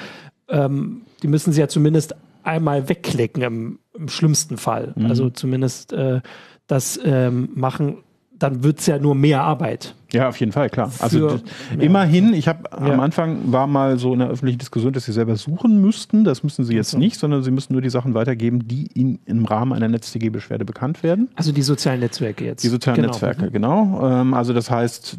[0.48, 4.94] Ähm, die müssen sie ja zumindest einmal wegklicken im, im schlimmsten Fall.
[4.96, 5.06] Mhm.
[5.06, 6.20] Also zumindest äh,
[6.66, 7.98] das ähm, machen
[8.40, 9.94] dann wird es ja nur mehr Arbeit.
[10.12, 10.90] Ja, auf jeden Fall, klar.
[10.98, 11.40] Also Für,
[11.78, 12.92] immerhin, ich habe ja.
[12.92, 16.24] am Anfang war mal so in der öffentlichen Diskussion, dass sie selber suchen müssten.
[16.24, 16.98] Das müssen sie jetzt so.
[16.98, 21.02] nicht, sondern sie müssen nur die Sachen weitergeben, die ihnen im Rahmen einer NetzDG-Beschwerde bekannt
[21.02, 21.28] werden.
[21.36, 22.64] Also die sozialen Netzwerke jetzt.
[22.64, 23.08] Die sozialen genau.
[23.08, 23.52] Netzwerke, mhm.
[23.52, 24.08] genau.
[24.08, 25.18] Ähm, also das heißt,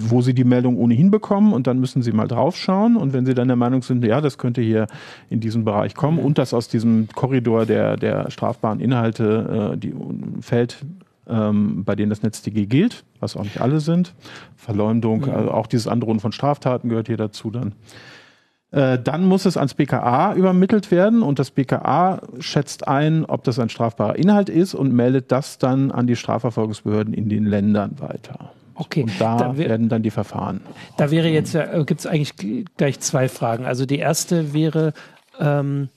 [0.00, 3.34] wo sie die Meldung ohnehin bekommen und dann müssen sie mal draufschauen und wenn sie
[3.34, 4.86] dann der Meinung sind, ja, das könnte hier
[5.28, 9.94] in diesen Bereich kommen und das aus diesem Korridor der, der strafbaren Inhalte äh, die
[10.40, 10.78] fällt,
[11.28, 14.14] ähm, bei denen das NetzDG gilt, was auch nicht alle sind.
[14.56, 15.30] Verleumdung, mhm.
[15.30, 17.74] also auch dieses Androhen von Straftaten gehört hier dazu dann.
[18.70, 23.58] Äh, dann muss es ans BKA übermittelt werden und das BKA schätzt ein, ob das
[23.58, 28.52] ein strafbarer Inhalt ist und meldet das dann an die Strafverfolgungsbehörden in den Ländern weiter.
[28.74, 29.02] Okay.
[29.02, 30.60] Und da, da werden dann die Verfahren.
[30.98, 32.34] Da wäre jetzt, äh, gibt es eigentlich
[32.76, 33.64] gleich zwei Fragen.
[33.64, 34.92] Also die erste wäre,
[35.40, 35.88] ähm,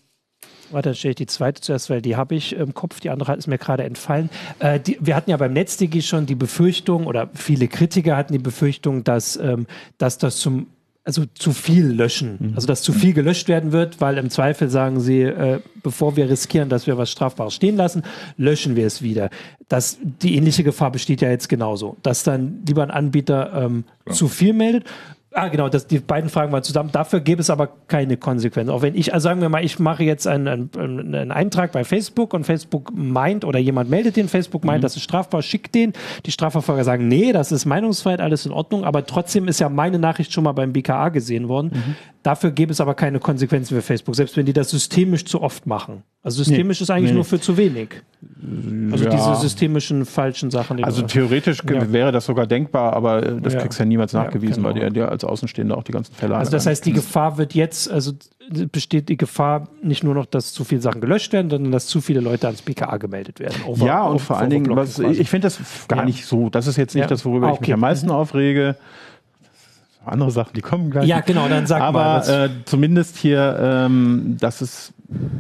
[0.72, 3.36] Warte, dann stelle ich die zweite zuerst, weil die habe ich im Kopf, die andere
[3.36, 4.30] ist mir gerade entfallen.
[4.60, 8.40] Äh, die, wir hatten ja beim NetzDG schon die Befürchtung, oder viele Kritiker hatten die
[8.40, 10.68] Befürchtung, dass, ähm, dass das zum
[11.04, 12.52] also zu viel löschen, mhm.
[12.56, 16.30] also dass zu viel gelöscht werden wird, weil im Zweifel sagen sie, äh, bevor wir
[16.30, 18.04] riskieren, dass wir was Strafbares stehen lassen,
[18.38, 19.30] löschen wir es wieder.
[19.68, 24.14] Das, die ähnliche Gefahr besteht ja jetzt genauso, dass dann lieber ein Anbieter ähm, ja.
[24.14, 24.86] zu viel meldet.
[25.34, 26.90] Ah, genau, das, die beiden Fragen waren zusammen.
[26.92, 28.70] Dafür gäbe es aber keine Konsequenzen.
[28.70, 31.86] Auch wenn ich, also sagen wir mal, ich mache jetzt einen, einen, einen Eintrag bei
[31.86, 34.84] Facebook und Facebook meint oder jemand meldet den, Facebook meint, mhm.
[34.84, 35.94] das ist strafbar, schickt den.
[36.26, 38.84] Die Strafverfolger sagen, nee, das ist Meinungsfreiheit, alles in Ordnung.
[38.84, 41.72] Aber trotzdem ist ja meine Nachricht schon mal beim BKA gesehen worden.
[41.74, 41.96] Mhm.
[42.24, 45.66] Dafür gäbe es aber keine Konsequenzen für Facebook, selbst wenn die das systemisch zu oft
[45.66, 46.04] machen.
[46.22, 47.16] Also systemisch nee, ist eigentlich nee.
[47.16, 47.90] nur für zu wenig.
[48.92, 49.10] Also ja.
[49.10, 50.84] diese systemischen falschen Sachen.
[50.84, 51.92] also theoretisch ja.
[51.92, 53.62] wäre das sogar denkbar, aber äh, das ja.
[53.62, 54.76] kriegst du ja niemals nachgewiesen, genau.
[54.76, 57.56] weil die, die als Außenstehender auch die ganzen Fälle Also das heißt, die Gefahr wird
[57.56, 58.12] jetzt, also
[58.72, 62.02] besteht die Gefahr nicht nur noch, dass zu viele Sachen gelöscht werden, sondern dass zu
[62.02, 63.56] viele Leute ans BKA gemeldet werden.
[63.66, 66.78] Over, ja, und vor allen Dingen, was, ich finde das gar nicht so, das ist
[66.78, 67.58] jetzt nicht das, worüber ah, okay.
[67.62, 68.14] ich mich am meisten mhm.
[68.14, 68.76] aufrege
[70.06, 71.08] andere Sachen, die kommen gleich.
[71.08, 72.22] Ja, genau, dann sag Aber, mal.
[72.22, 74.94] Aber äh, zumindest hier, ähm, dass es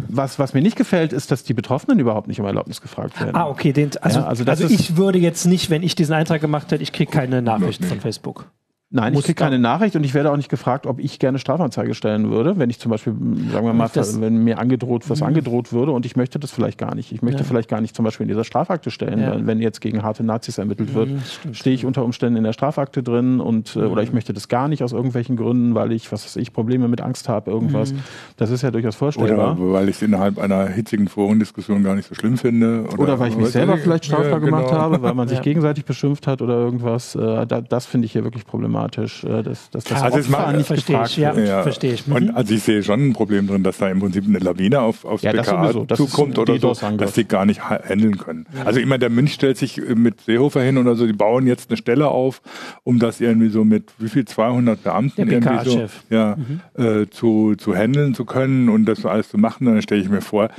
[0.07, 3.35] was, was mir nicht gefällt, ist, dass die Betroffenen überhaupt nicht um Erlaubnis gefragt werden.
[3.35, 3.71] Ah, okay.
[3.71, 6.83] Den, also, ja, also, also ich würde jetzt nicht, wenn ich diesen Eintrag gemacht hätte,
[6.83, 8.51] ich kriege keine Nachricht von Facebook.
[8.93, 11.93] Nein, ich kriege keine Nachricht und ich werde auch nicht gefragt, ob ich gerne Strafanzeige
[11.93, 13.13] stellen würde, wenn ich zum Beispiel,
[13.49, 16.77] sagen wir mal, das, wenn mir angedroht, was angedroht würde und ich möchte das vielleicht
[16.77, 17.13] gar nicht.
[17.13, 17.45] Ich möchte ja.
[17.45, 19.47] vielleicht gar nicht zum Beispiel in dieser Strafakte stellen, ja.
[19.47, 23.01] wenn jetzt gegen harte Nazis ermittelt wird, mhm, stehe ich unter Umständen in der Strafakte
[23.01, 23.87] drin und mhm.
[23.87, 26.89] oder ich möchte das gar nicht aus irgendwelchen Gründen, weil ich, was weiß ich, Probleme
[26.89, 27.93] mit Angst habe, irgendwas.
[27.93, 27.99] Mhm.
[28.35, 29.57] Das ist ja durchaus vorstellbar.
[29.57, 32.83] Oder weil ich es innerhalb einer hitzigen Forendiskussion gar nicht so schlimm finde.
[32.91, 34.57] Oder, oder weil ich mich selber vielleicht strafbar ja, genau.
[34.57, 37.15] gemacht habe, weil man sich gegenseitig beschimpft hat oder irgendwas.
[37.15, 38.80] Äh, das finde ich hier wirklich problematisch.
[38.85, 41.63] Äh, das dass, dass das also Opfer nicht verstehe gefragt ich, ja, ja.
[41.63, 42.07] Verstehe ich.
[42.07, 42.15] Mhm.
[42.15, 45.05] Und also ich sehe schon ein Problem drin, dass da im Prinzip eine Lawine auf,
[45.05, 48.45] aufs ja, BKA zukommt oder so, dass die gar nicht handeln können.
[48.55, 48.63] Ja.
[48.63, 51.69] Also immer der Münch stellt sich äh, mit Seehofer hin oder so, die bauen jetzt
[51.69, 52.41] eine Stelle auf,
[52.83, 56.61] um das irgendwie so mit wie viel 200 Beamten irgendwie so ja, mhm.
[56.83, 59.65] äh, zu, zu handeln zu können und das so alles zu machen.
[59.65, 60.49] Dann stelle ich mir vor, äh,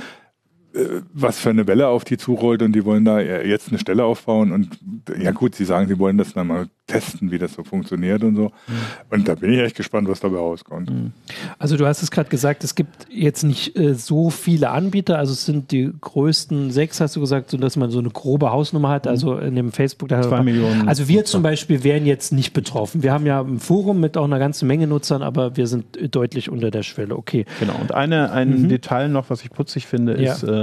[1.13, 4.51] was für eine Welle auf die zurollt und die wollen da jetzt eine Stelle aufbauen
[4.51, 4.79] und
[5.19, 8.35] ja gut, sie sagen, sie wollen das dann mal testen, wie das so funktioniert und
[8.35, 8.43] so.
[8.43, 8.73] Mhm.
[9.09, 10.89] Und da bin ich echt gespannt, was dabei rauskommt.
[10.89, 11.11] Mhm.
[11.57, 15.31] Also du hast es gerade gesagt, es gibt jetzt nicht äh, so viele Anbieter, also
[15.31, 18.89] es sind die größten sechs, hast du gesagt, so dass man so eine grobe Hausnummer
[18.89, 20.09] hat, also in dem Facebook.
[20.09, 20.87] Da Zwei Millionen.
[20.87, 23.01] Also wir zum Beispiel wären jetzt nicht betroffen.
[23.01, 26.49] Wir haben ja ein Forum mit auch einer ganzen Menge Nutzern, aber wir sind deutlich
[26.49, 27.15] unter der Schwelle.
[27.15, 27.45] Okay.
[27.59, 27.75] Genau.
[27.79, 28.69] Und eine, ein mhm.
[28.69, 30.62] Detail noch, was ich putzig finde, ist, ja.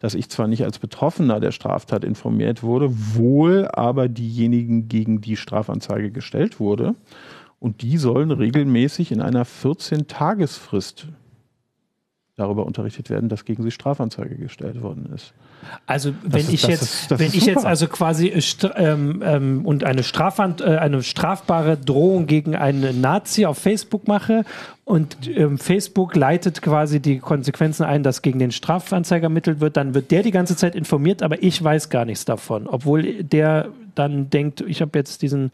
[0.00, 5.36] dass ich zwar nicht als Betroffener der Straftat informiert wurde, wohl aber diejenigen, gegen die
[5.36, 6.94] Strafanzeige gestellt wurde.
[7.58, 11.08] Und die sollen regelmäßig in einer 14-Tagesfrist
[12.40, 15.32] darüber unterrichtet werden, dass gegen sie Strafanzeige gestellt worden ist.
[15.86, 18.42] Also wenn ist, ich jetzt, ist, wenn ich jetzt also quasi äh,
[18.76, 24.44] ähm, ähm, und eine Strafant, äh, eine strafbare Drohung gegen einen Nazi auf Facebook mache
[24.84, 29.94] und ähm, Facebook leitet quasi die Konsequenzen ein, dass gegen den Strafanzeiger ermittelt wird, dann
[29.94, 34.30] wird der die ganze Zeit informiert, aber ich weiß gar nichts davon, obwohl der dann
[34.30, 35.52] denkt, ich habe jetzt diesen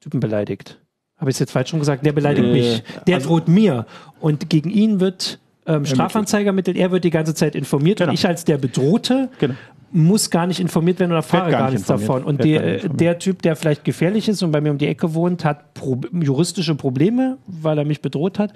[0.00, 0.78] Typen beleidigt.
[1.18, 2.04] Habe ich es jetzt falsch schon gesagt?
[2.04, 2.82] Der beleidigt äh, mich.
[3.06, 3.86] Der also, droht mir.
[4.20, 5.38] Und gegen ihn wird
[5.76, 8.10] ähm, Strafanzeige ermittelt, er wird die ganze Zeit informiert genau.
[8.10, 9.54] und ich als der Bedrohte genau.
[9.92, 12.24] muss gar nicht informiert werden oder erfahre gar, gar nichts davon.
[12.24, 15.44] Und der, der Typ, der vielleicht gefährlich ist und bei mir um die Ecke wohnt,
[15.44, 18.52] hat Pro juristische Probleme, weil er mich bedroht hat.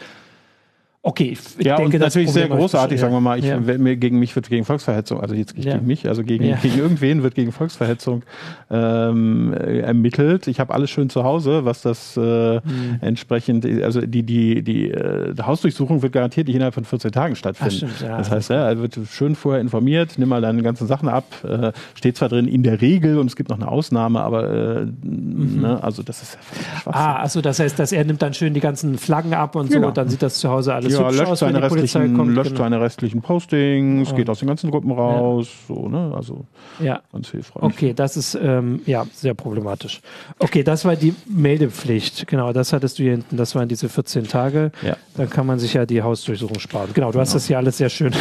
[1.06, 3.58] Okay, ich ja, denke, und natürlich sehr großartig, sagen wir mal, ich, ja.
[3.58, 5.74] gegen mich wird gegen Volksverhetzung, also jetzt nicht ja.
[5.74, 6.56] gegen mich, also gegen, ja.
[6.56, 8.22] gegen irgendwen wird gegen Volksverhetzung
[8.70, 10.46] ähm, ermittelt.
[10.46, 13.00] Ich habe alles schön zu Hause, was das äh, mhm.
[13.02, 17.86] entsprechend, also die, die, die, äh, Hausdurchsuchung wird garantiert nicht innerhalb von 14 Tagen stattfinden.
[17.86, 21.10] Ach, stimmt, das heißt, ja, er wird schön vorher informiert, nimm mal deine ganzen Sachen
[21.10, 24.50] ab, äh, steht zwar drin in der Regel und es gibt noch eine Ausnahme, aber
[24.50, 25.60] äh, mhm.
[25.60, 26.38] ne, also das ist
[26.86, 29.82] Ah, also das heißt, dass er nimmt dann schön die ganzen Flaggen ab und genau.
[29.82, 32.50] so, und dann sieht das zu Hause alles ja, löscht, aus, seine restlichen, kommt, löscht
[32.50, 32.64] genau.
[32.64, 34.16] seine restlichen Postings, oh.
[34.16, 35.74] geht aus den ganzen Gruppen raus, ja.
[35.74, 36.12] so, ne?
[36.14, 36.44] Also
[36.80, 37.00] ja.
[37.12, 37.62] ganz hilfreich.
[37.62, 40.00] Okay, das ist ähm, ja sehr problematisch.
[40.38, 42.26] Okay, das war die Meldepflicht.
[42.26, 43.36] Genau, das hattest du hier hinten.
[43.36, 44.72] Das waren diese 14 Tage.
[44.82, 44.96] Ja.
[45.16, 46.90] Dann kann man sich ja die Hausdurchsuchung sparen.
[46.94, 47.22] Genau, du genau.
[47.22, 48.12] hast das hier alles sehr schön.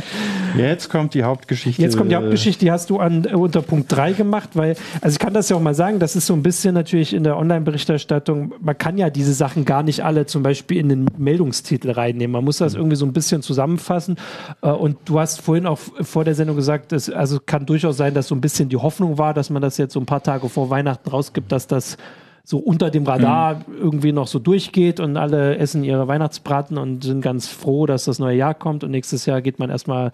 [0.56, 1.80] Jetzt kommt die Hauptgeschichte.
[1.80, 5.18] Jetzt kommt die Hauptgeschichte, die hast du an, unter Punkt 3 gemacht, weil, also ich
[5.18, 8.52] kann das ja auch mal sagen, das ist so ein bisschen natürlich in der Online-Berichterstattung,
[8.60, 12.32] man kann ja diese Sachen gar nicht alle zum Beispiel in den Meldungstitel reinnehmen.
[12.32, 12.80] Man muss das mhm.
[12.80, 14.16] irgendwie so ein bisschen zusammenfassen.
[14.62, 18.14] Äh, und du hast vorhin auch vor der Sendung gesagt, dass, also kann durchaus sein,
[18.14, 20.48] dass so ein bisschen die Hoffnung war, dass man das jetzt so ein paar Tage
[20.48, 21.96] vor Weihnachten rausgibt, dass das
[22.44, 23.76] so unter dem Radar mhm.
[23.78, 28.18] irgendwie noch so durchgeht und alle essen ihre Weihnachtsbraten und sind ganz froh, dass das
[28.18, 30.10] neue Jahr kommt und nächstes Jahr geht man erstmal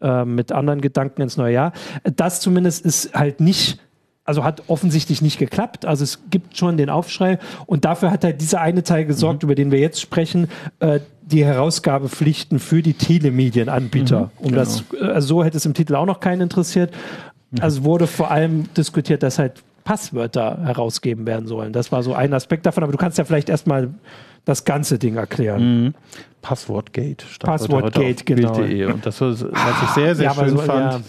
[0.00, 1.72] äh, mit anderen Gedanken ins neue Jahr.
[2.04, 3.78] Das zumindest ist halt nicht
[4.24, 5.86] also hat offensichtlich nicht geklappt.
[5.86, 9.48] Also es gibt schon den Aufschrei und dafür hat halt dieser eine Teil gesorgt, mhm.
[9.48, 10.48] über den wir jetzt sprechen,
[10.80, 14.20] äh, die Herausgabepflichten für die Telemedienanbieter.
[14.20, 14.56] Mhm, um genau.
[14.56, 16.92] das, also so hätte es im Titel auch noch keinen interessiert.
[17.50, 17.62] Mhm.
[17.62, 21.72] Also wurde vor allem diskutiert, dass halt Passwörter herausgeben werden sollen.
[21.72, 23.88] Das war so ein Aspekt davon, aber du kannst ja vielleicht erstmal
[24.44, 25.84] das ganze Ding erklären.
[25.84, 25.94] Mhm.
[26.42, 27.24] Passwortgate.
[27.40, 28.54] Passwortgate, genau.
[28.54, 31.00] Und das, was ich sehr, sehr ja, schön so, fand, ja.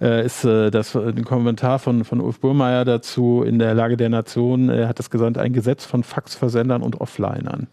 [0.00, 4.08] Äh, ist äh, das ein Kommentar von, von Ulf Burmeier dazu in der Lage der
[4.08, 4.68] Nation.
[4.68, 7.68] Er hat das gesagt, ein Gesetz von Faxversendern und Offlinern.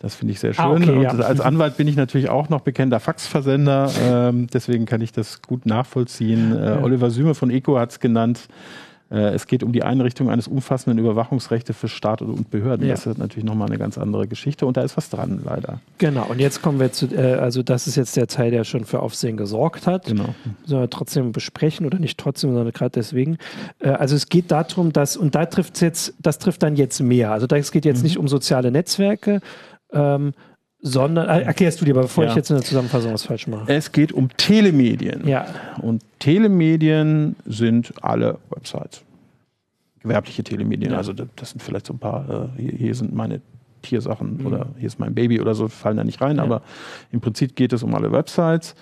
[0.00, 0.88] Das finde ich sehr ah, schön.
[0.88, 1.10] Ah, okay, ja.
[1.10, 5.66] als Anwalt bin ich natürlich auch noch bekannter Faxversender, ähm, deswegen kann ich das gut
[5.66, 6.56] nachvollziehen.
[6.56, 8.48] Äh, Oliver Süme von ECO hat es genannt.
[9.10, 12.86] Äh, es geht um die Einrichtung eines umfassenden Überwachungsrechts für Staat und Behörden.
[12.86, 12.94] Ja.
[12.94, 15.80] Das ist natürlich nochmal eine ganz andere Geschichte und da ist was dran, leider.
[15.98, 18.84] Genau, und jetzt kommen wir zu, äh, also das ist jetzt der Teil, der schon
[18.84, 20.06] für Aufsehen gesorgt hat.
[20.06, 20.34] Genau.
[20.64, 23.38] Sollen wir trotzdem besprechen oder nicht trotzdem, sondern gerade deswegen.
[23.78, 27.00] Äh, also es geht darum, dass, und da trifft es jetzt, das trifft dann jetzt
[27.00, 27.32] mehr.
[27.32, 28.04] Also es geht jetzt mhm.
[28.04, 29.40] nicht um soziale Netzwerke,
[29.92, 30.34] ähm,
[30.80, 32.30] sondern äh, erklärst du dir, bevor ja.
[32.30, 33.70] ich jetzt in der Zusammenfassung was falsch mache.
[33.72, 35.26] Es geht um Telemedien.
[35.26, 35.46] Ja.
[35.82, 39.02] Und Telemedien sind alle Websites.
[40.00, 40.92] gewerbliche Telemedien.
[40.92, 40.98] Ja.
[40.98, 43.40] Also das sind vielleicht so ein paar, äh, hier, sind meine
[43.82, 44.46] Tiersachen mhm.
[44.46, 46.36] oder hier ist mein Baby oder so, fallen da nicht rein.
[46.36, 46.44] Ja.
[46.44, 46.62] Aber
[47.10, 48.74] im Prinzip geht es um alle Websites.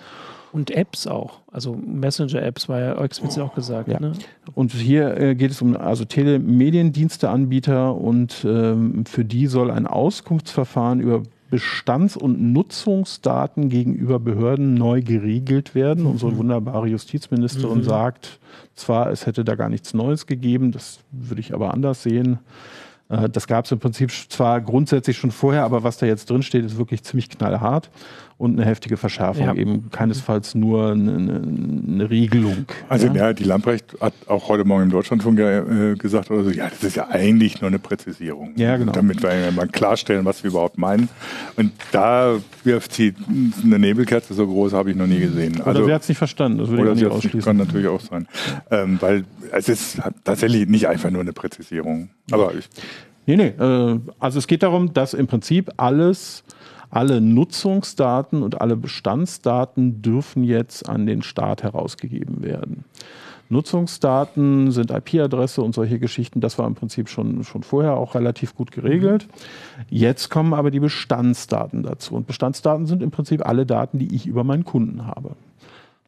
[0.53, 1.41] Und Apps auch.
[1.51, 3.89] Also Messenger-Apps war ja explizit auch gesagt.
[3.89, 3.99] Ja.
[3.99, 4.13] Ne?
[4.53, 10.99] Und hier äh, geht es um also Telemediendiensteanbieter und ähm, für die soll ein Auskunftsverfahren
[11.01, 16.03] über Bestands- und Nutzungsdaten gegenüber Behörden neu geregelt werden.
[16.03, 16.11] Mhm.
[16.11, 17.83] Unsere wunderbare Justizministerin mhm.
[17.83, 18.39] sagt
[18.75, 22.39] zwar, es hätte da gar nichts Neues gegeben, das würde ich aber anders sehen.
[23.09, 26.43] Äh, das gab es im Prinzip zwar grundsätzlich schon vorher, aber was da jetzt drin
[26.43, 27.89] steht, ist wirklich ziemlich knallhart
[28.37, 29.55] und eine heftige Verschärfung, ja.
[29.55, 32.65] eben keinesfalls nur eine, eine Regelung.
[32.87, 33.15] Also ja?
[33.15, 33.33] ja?
[33.33, 36.95] die Lamprecht hat auch heute Morgen im Deutschlandfunk äh, gesagt, oder so, ja, das ist
[36.95, 38.53] ja eigentlich nur eine Präzisierung.
[38.55, 38.91] Ja, genau.
[38.91, 41.09] Damit wir mal klarstellen, was wir überhaupt meinen.
[41.55, 43.15] Und da wirft sie
[43.63, 45.61] eine Nebelkerze so groß, habe ich noch nie gesehen.
[45.61, 47.41] Also, oder sie hat es nicht verstanden, das würde ich nicht ausschließen.
[47.41, 48.27] Kann natürlich auch sein.
[48.69, 52.09] Ähm, weil es ist tatsächlich nicht einfach nur eine Präzisierung.
[52.31, 52.69] Aber ich
[53.27, 53.47] Nee, nee.
[53.47, 56.45] Äh, also es geht darum, dass im Prinzip alles
[56.89, 62.85] alle Nutzungsdaten und alle Bestandsdaten dürfen jetzt an den Staat herausgegeben werden.
[63.49, 68.55] Nutzungsdaten sind IP-Adresse und solche Geschichten, das war im Prinzip schon, schon vorher auch relativ
[68.55, 69.27] gut geregelt.
[69.89, 72.15] Jetzt kommen aber die Bestandsdaten dazu.
[72.15, 75.35] Und Bestandsdaten sind im Prinzip alle Daten, die ich über meinen Kunden habe.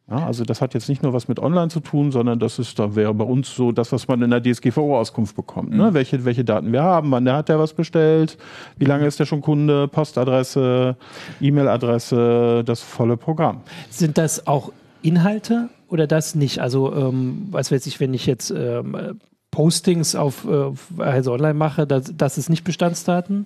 [0.09, 2.79] Ja, also das hat jetzt nicht nur was mit Online zu tun, sondern das ist,
[2.79, 5.69] da wäre bei uns so das, was man in der DSGVO-Auskunft bekommt.
[5.71, 5.89] Ne?
[5.89, 5.93] Mhm.
[5.93, 8.37] Welche, welche Daten wir haben, wann der hat der was bestellt,
[8.77, 10.97] wie lange ist der schon Kunde, Postadresse,
[11.41, 13.61] E-Mail-Adresse, das volle Programm.
[13.89, 16.59] Sind das auch Inhalte oder das nicht?
[16.59, 19.19] Also ähm, was weiß ich, wenn ich jetzt ähm,
[19.51, 23.45] Postings auf äh, also online mache, das, das ist nicht Bestandsdaten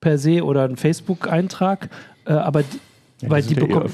[0.00, 1.90] per se oder ein Facebook-Eintrag,
[2.24, 3.90] äh, aber ja, weil die, die bekommen.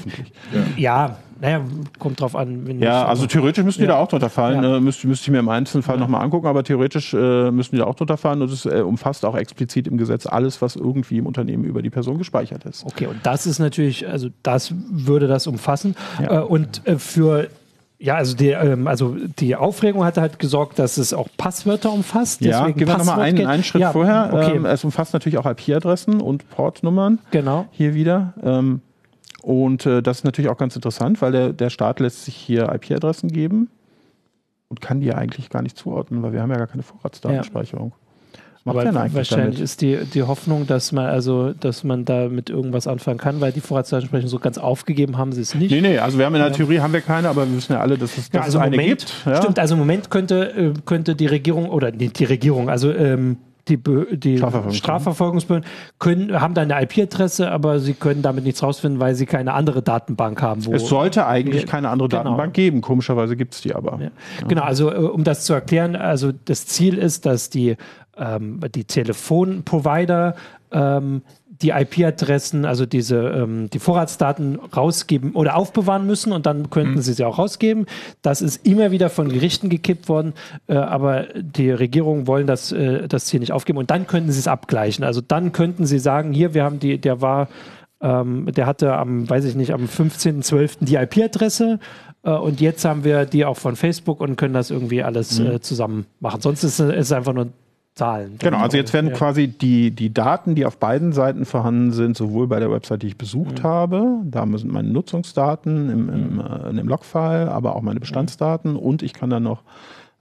[0.77, 1.07] Ja.
[1.07, 1.17] ja.
[1.39, 1.61] Naja,
[1.99, 2.79] kommt drauf an.
[2.79, 4.63] ja, also theoretisch müssen die da auch drunter fallen.
[4.63, 4.77] Ja.
[4.77, 6.01] Äh, müsste, müsste ich mir im Einzelfall ja.
[6.01, 9.25] nochmal angucken, aber theoretisch äh, müssen die da auch drunter fallen und es äh, umfasst
[9.25, 12.85] auch explizit im Gesetz alles, was irgendwie im Unternehmen über die Person gespeichert ist.
[12.85, 15.95] Okay, und das ist natürlich, also das würde das umfassen.
[16.21, 17.49] Äh, und äh, für
[17.97, 22.41] ja, also die, ähm, also die Aufregung hatte halt gesorgt, dass es auch Passwörter umfasst.
[22.41, 24.29] Ja, gehen wir nochmal einen, einen Schritt ja, vorher.
[24.33, 24.55] Okay.
[24.57, 27.19] Ähm, es umfasst natürlich auch IP-Adressen und Portnummern.
[27.31, 27.65] Genau.
[27.71, 28.33] Hier wieder.
[28.43, 28.81] Ähm,
[29.45, 32.67] und äh, das ist natürlich auch ganz interessant, weil der, der Staat lässt sich hier
[32.73, 33.69] IP-Adressen geben
[34.69, 37.93] und kann die ja eigentlich gar nicht zuordnen, weil wir haben ja gar keine Vorratsdatenspeicherung.
[37.93, 38.41] Ja.
[38.67, 39.59] Aber wahrscheinlich damit?
[39.59, 43.51] ist die, die Hoffnung, dass man also, dass man da mit irgendwas anfangen kann, weil
[43.51, 45.69] die Vorratsdatenspeicherung so ganz aufgegeben haben sie es nicht.
[45.69, 46.51] Nee, nee, also wir haben in der.
[46.51, 48.63] Theorie haben wir keine, aber wir wissen ja alle, dass es, dass ja, also es
[48.63, 49.25] eine Moment, gibt.
[49.27, 49.43] Ja?
[49.43, 53.37] Stimmt, also im Moment könnte, äh, könnte die Regierung oder die, die Regierung, also ähm,
[53.67, 53.77] die,
[54.17, 59.25] die Strafverfolgungsbehörden können, haben da eine IP-Adresse, aber sie können damit nichts rausfinden, weil sie
[59.25, 60.61] keine andere Datenbank haben.
[60.71, 62.23] es sollte eigentlich keine andere genau.
[62.23, 62.81] Datenbank geben.
[62.81, 63.99] Komischerweise gibt es die aber.
[63.99, 64.05] Ja.
[64.05, 64.47] Ja.
[64.47, 67.75] Genau, also äh, um das zu erklären, also das Ziel ist, dass die,
[68.17, 70.35] ähm, die Telefonprovider
[70.71, 71.21] ähm,
[71.61, 77.01] die IP-Adressen, also diese ähm, die Vorratsdaten rausgeben oder aufbewahren müssen und dann könnten mhm.
[77.01, 77.85] sie sie auch rausgeben.
[78.21, 80.33] Das ist immer wieder von Gerichten gekippt worden,
[80.67, 84.39] äh, aber die Regierungen wollen das, äh, das Ziel nicht aufgeben und dann könnten sie
[84.39, 85.05] es abgleichen.
[85.05, 87.47] Also dann könnten sie sagen, hier, wir haben die, der war,
[88.01, 90.77] ähm, der hatte am, weiß ich nicht, am 15.12.
[90.81, 91.79] die IP-Adresse
[92.23, 95.47] äh, und jetzt haben wir die auch von Facebook und können das irgendwie alles mhm.
[95.47, 96.41] äh, zusammen machen.
[96.41, 97.47] Sonst ist es einfach nur
[97.95, 98.35] Zahlen.
[98.39, 99.15] Genau, also jetzt werden ja.
[99.15, 103.07] quasi die, die Daten, die auf beiden Seiten vorhanden sind, sowohl bei der Website, die
[103.07, 103.63] ich besucht mhm.
[103.63, 106.39] habe, da sind meine Nutzungsdaten im, im, mhm.
[106.41, 108.79] äh, in dem Logfile, aber auch meine Bestandsdaten mhm.
[108.79, 109.63] und ich kann dann noch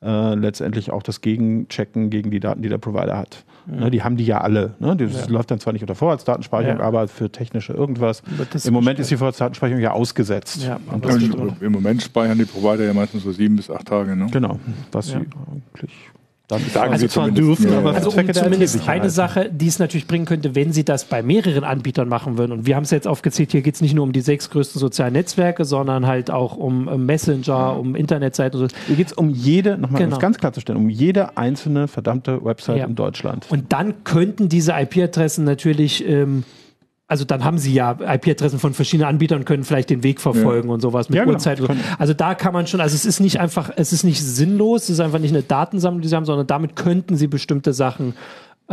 [0.02, 3.44] äh, letztendlich auch das Gegenchecken gegen die Daten, die der Provider hat.
[3.66, 3.80] Mhm.
[3.80, 4.74] Ne, die haben die ja alle.
[4.78, 4.94] Ne?
[4.94, 5.32] Das ja.
[5.32, 6.84] läuft dann zwar nicht unter Vorratsdatenspeicherung, ja.
[6.84, 8.22] aber für technische irgendwas.
[8.64, 10.62] Im Moment ist die Vorratsdatenspeicherung ja ausgesetzt.
[10.62, 10.78] Ja,
[11.60, 14.14] Im Moment speichern die Provider ja meistens so sieben bis acht Tage.
[14.14, 14.28] Ne?
[14.30, 14.60] Genau,
[14.92, 15.92] was sie eigentlich
[16.46, 17.78] dann sagen also sie zwar dürfen, ja.
[17.78, 21.22] aber also um zumindest eine Sache, die es natürlich bringen könnte, wenn sie das bei
[21.22, 22.52] mehreren Anbietern machen würden.
[22.52, 24.78] Und wir haben es jetzt aufgezählt, hier geht es nicht nur um die sechs größten
[24.78, 28.76] sozialen Netzwerke, sondern halt auch um Messenger, um Internetseiten und so.
[28.87, 30.16] Hier geht es um jede, nochmal genau.
[30.16, 32.85] um ganz klarzustellen, um jede einzelne verdammte Website ja.
[32.85, 33.46] in Deutschland.
[33.48, 36.44] Und dann könnten diese IP-Adressen natürlich ähm,
[37.06, 40.68] also dann haben sie ja IP-Adressen von verschiedenen Anbietern und können vielleicht den Weg verfolgen
[40.68, 40.74] ja.
[40.74, 41.34] und sowas mit ja, genau.
[41.34, 41.60] Uhrzeit.
[41.98, 44.90] Also da kann man schon, also es ist nicht einfach, es ist nicht sinnlos, es
[44.90, 48.14] ist einfach nicht eine Datensammlung, die sie haben, sondern damit könnten sie bestimmte Sachen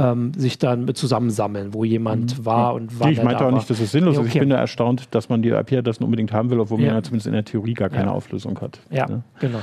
[0.02, 2.46] ähm, sich dann zusammensammeln, wo jemand mhm.
[2.46, 3.52] war und wann Ich meinte auch war.
[3.52, 4.28] nicht, dass es sinnlos okay.
[4.28, 4.36] ist.
[4.36, 6.88] Ich bin da erstaunt, dass man die IP-Adressen unbedingt haben will, obwohl ja.
[6.88, 8.12] man ja zumindest in der Theorie gar keine ja.
[8.12, 8.80] Auflösung hat.
[8.90, 9.24] Ja, ne?
[9.40, 9.60] genau.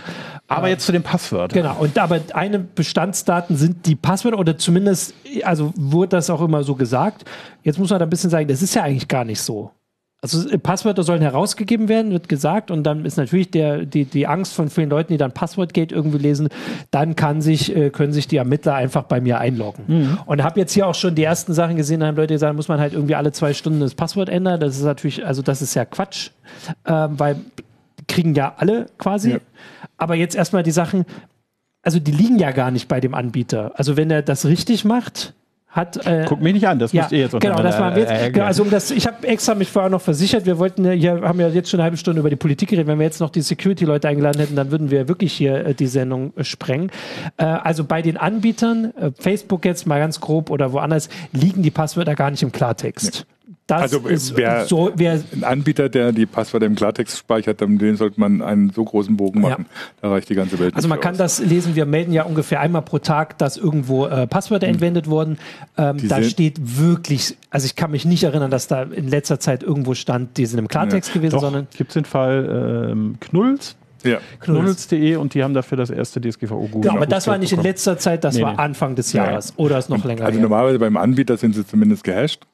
[0.46, 1.62] Aber äh, jetzt zu den Passwörtern.
[1.62, 6.62] Genau, und aber eine Bestandsdaten sind die Passwörter oder zumindest, also wurde das auch immer
[6.62, 7.24] so gesagt.
[7.62, 9.72] Jetzt muss man da ein bisschen sagen, das ist ja eigentlich gar nicht so.
[10.20, 14.26] Also äh, Passwörter sollen herausgegeben werden, wird gesagt, und dann ist natürlich der, die, die
[14.26, 16.48] Angst von vielen Leuten, die dann Passwortgate irgendwie lesen,
[16.90, 19.84] dann kann sich, äh, können sich die Ermittler einfach bei mir einloggen.
[19.86, 20.18] Mhm.
[20.26, 22.68] Und habe jetzt hier auch schon die ersten Sachen gesehen, da haben Leute gesagt, muss
[22.68, 24.58] man halt irgendwie alle zwei Stunden das Passwort ändern.
[24.58, 26.30] Das ist natürlich, also das ist ja Quatsch,
[26.84, 27.36] ähm, weil
[28.08, 29.32] kriegen ja alle quasi.
[29.32, 29.38] Ja.
[29.98, 31.04] Aber jetzt erstmal die Sachen,
[31.82, 33.72] also die liegen ja gar nicht bei dem Anbieter.
[33.76, 35.34] Also wenn er das richtig macht,
[35.78, 36.04] hat.
[36.06, 38.12] Äh, Guck mich nicht an, das ja, müsst ihr jetzt Genau, das machen wir jetzt.
[38.12, 40.44] Äh, genau, also um das, ich habe extra mich vorher noch versichert.
[40.44, 42.86] Wir wollten ja, hier haben ja jetzt schon eine halbe Stunde über die Politik geredet.
[42.86, 45.86] Wenn wir jetzt noch die Security-Leute eingeladen hätten, dann würden wir wirklich hier äh, die
[45.86, 46.90] Sendung äh, sprengen.
[47.36, 51.70] Äh, also bei den Anbietern, äh, Facebook jetzt mal ganz grob oder woanders, liegen die
[51.70, 53.24] Passwörter gar nicht im Klartext.
[53.28, 53.37] Nee.
[53.68, 54.00] Das also
[54.34, 58.70] wer, so, wer, ein Anbieter, der die Passwörter im Klartext speichert, den sollte man einen
[58.70, 59.66] so großen Bogen machen.
[59.68, 59.90] Ja.
[60.00, 60.74] Da reicht die ganze Welt.
[60.74, 61.36] Also man kann aus.
[61.36, 64.72] das lesen, wir melden ja ungefähr einmal pro Tag, dass irgendwo äh, Passwörter hm.
[64.72, 65.36] entwendet wurden.
[65.76, 69.62] Ähm, da steht wirklich, also ich kann mich nicht erinnern, dass da in letzter Zeit
[69.62, 71.14] irgendwo stand, die sind im Klartext ja.
[71.16, 71.66] gewesen, Doch, sondern.
[71.76, 73.76] Gibt es den Fall ähm, Knulls?
[74.02, 74.16] Ja.
[74.40, 76.80] Knuddels.de und die haben dafür das erste DSGVO-Google.
[76.80, 77.66] Genau, aber das war nicht bekommen.
[77.66, 79.50] in letzter Zeit, das nee, war Anfang des Jahres.
[79.50, 79.54] Ja.
[79.62, 80.24] Oder ist noch länger.
[80.24, 80.42] Also her.
[80.42, 82.46] normalerweise beim Anbieter sind sie zumindest gehasht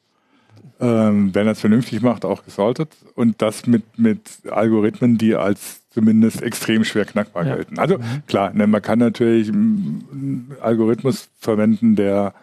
[0.81, 2.91] ähm, wenn er es vernünftig macht, auch gesaltet.
[3.15, 7.55] Und das mit, mit Algorithmen, die als zumindest extrem schwer knackbar ja.
[7.57, 7.79] gelten.
[7.79, 8.23] Also mhm.
[8.27, 12.35] klar, ne, man kann natürlich einen Algorithmus verwenden, der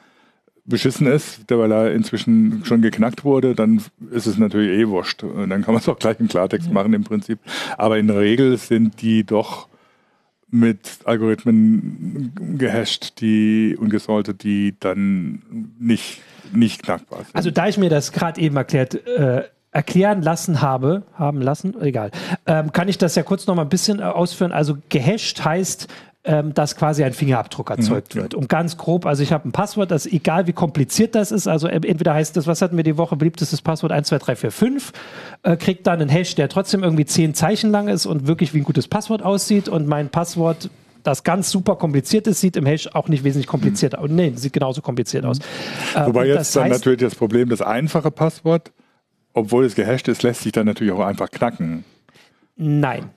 [0.63, 5.24] beschissen ist, der, weil er inzwischen schon geknackt wurde, dann ist es natürlich eh wurscht.
[5.24, 6.74] Und dann kann man es auch gleich im Klartext ja.
[6.74, 7.39] machen im Prinzip.
[7.78, 9.67] Aber in der Regel sind die doch
[10.50, 15.41] mit Algorithmen gehasht, die und gesaltet, die dann
[15.80, 16.22] nicht
[16.53, 17.35] nicht knackbar sind.
[17.35, 22.11] Also da ich mir das gerade eben erklärt, äh, erklären lassen habe, haben lassen, egal,
[22.45, 24.51] ähm, kann ich das ja kurz noch mal ein bisschen äh, ausführen.
[24.51, 25.87] Also gehasht heißt,
[26.23, 28.33] ähm, dass quasi ein Fingerabdruck mhm, erzeugt mhm, wird.
[28.35, 31.67] Und ganz grob, also ich habe ein Passwort, das egal wie kompliziert das ist, also
[31.67, 34.93] entweder heißt das, was hatten wir die Woche, beliebtestes Passwort 12345,
[35.43, 38.59] äh, kriegt dann einen Hash, der trotzdem irgendwie zehn Zeichen lang ist und wirklich wie
[38.59, 40.69] ein gutes Passwort aussieht und mein Passwort
[41.03, 44.09] das ganz super kompliziert ist, sieht im Hash auch nicht wesentlich komplizierter aus.
[44.09, 44.15] Mhm.
[44.15, 45.39] Nee, sieht genauso kompliziert aus.
[45.95, 48.71] Äh, Wobei jetzt dann natürlich das Problem, das einfache Passwort,
[49.33, 51.83] obwohl es gehasht ist, lässt sich dann natürlich auch einfach knacken.
[52.57, 53.09] Nein.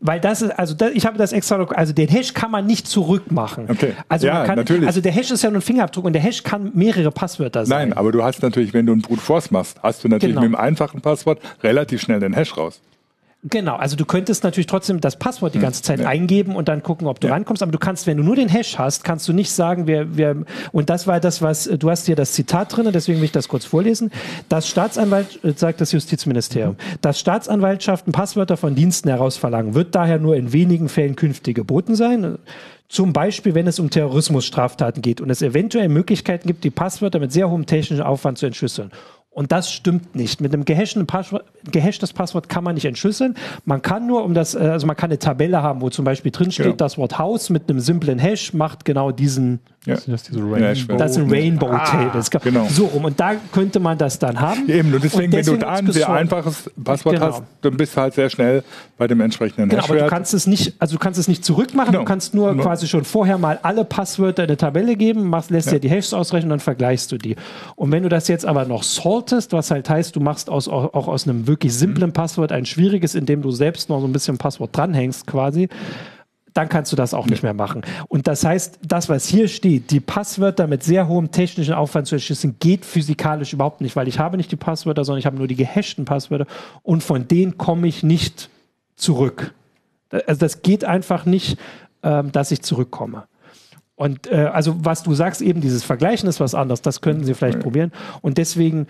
[0.00, 2.88] Weil das ist, also das, ich habe das extra, also den Hash kann man nicht
[2.88, 3.66] zurückmachen.
[3.70, 3.92] Okay.
[4.08, 4.86] Also ja, kann, natürlich.
[4.86, 7.90] Also der Hash ist ja nur ein Fingerabdruck und der Hash kann mehrere Passwörter sein.
[7.90, 10.48] Nein, aber du hast natürlich, wenn du einen Brute Force machst, hast du natürlich genau.
[10.48, 12.80] mit dem einfachen Passwort relativ schnell den Hash raus.
[13.44, 15.62] Genau, also du könntest natürlich trotzdem das Passwort die hm.
[15.62, 16.08] ganze Zeit ja.
[16.08, 17.34] eingeben und dann gucken, ob du ja.
[17.34, 20.16] rankommst, aber du kannst, wenn du nur den Hash hast, kannst du nicht sagen, wer,
[20.16, 20.36] wer,
[20.72, 23.46] und das war das, was, du hast hier das Zitat drin, deswegen will ich das
[23.46, 24.10] kurz vorlesen.
[24.48, 26.98] Das Staatsanwalt, äh, sagt das Justizministerium, mhm.
[27.00, 32.38] dass Staatsanwaltschaften Passwörter von Diensten herausverlangen, wird daher nur in wenigen Fällen künftig geboten sein.
[32.88, 37.32] Zum Beispiel, wenn es um Terrorismusstraftaten geht und es eventuell Möglichkeiten gibt, die Passwörter mit
[37.32, 38.90] sehr hohem technischen Aufwand zu entschlüsseln.
[39.38, 40.40] Und das stimmt nicht.
[40.40, 43.36] Mit einem gehashten Passwort, gehashtes Passwort kann man nicht entschlüsseln.
[43.64, 46.32] Man kann nur um das, äh, also man kann eine Tabelle haben, wo zum Beispiel
[46.32, 46.72] drin steht, ja.
[46.72, 49.96] das Wort Haus mit einem simplen Hash macht genau diesen ja.
[50.06, 50.96] Das, diese Rainbow.
[50.96, 52.30] das sind Rainbow ah, Tables.
[52.30, 52.66] Genau.
[52.68, 53.06] So rum.
[53.06, 54.68] Und da könnte man das dann haben.
[54.68, 57.26] Eben, und deswegen, und deswegen wenn du da ein sehr einfaches Passwort genau.
[57.26, 58.62] hast, dann bist du halt sehr schnell
[58.98, 61.92] bei dem entsprechenden Genau, aber du kannst es nicht, also du kannst es nicht zurückmachen,
[61.92, 62.04] genau.
[62.04, 62.62] du kannst nur no.
[62.62, 65.74] quasi schon vorher mal alle Passwörter in eine Tabelle geben, machst, lässt ja.
[65.74, 67.36] dir die Hashes ausrechnen und dann vergleichst du die.
[67.76, 68.82] Und wenn du das jetzt aber noch
[69.28, 72.14] saltest, was halt heißt, du machst aus, auch, auch aus einem wirklich simplen mhm.
[72.14, 75.68] Passwort ein schwieriges, indem du selbst noch so ein bisschen Passwort dranhängst quasi,
[76.54, 77.82] dann kannst du das auch nicht mehr machen.
[78.08, 82.16] Und das heißt, das, was hier steht, die Passwörter mit sehr hohem technischen Aufwand zu
[82.16, 85.46] erschließen, geht physikalisch überhaupt nicht, weil ich habe nicht die Passwörter, sondern ich habe nur
[85.46, 86.46] die gehashten Passwörter
[86.82, 88.50] und von denen komme ich nicht
[88.96, 89.54] zurück.
[90.26, 91.58] Also das geht einfach nicht,
[92.02, 93.24] ähm, dass ich zurückkomme.
[93.98, 97.34] Und äh, also was du sagst, eben dieses Vergleichen ist was anderes, das könnten Sie
[97.34, 97.62] vielleicht ja.
[97.62, 97.90] probieren.
[98.22, 98.86] Und deswegen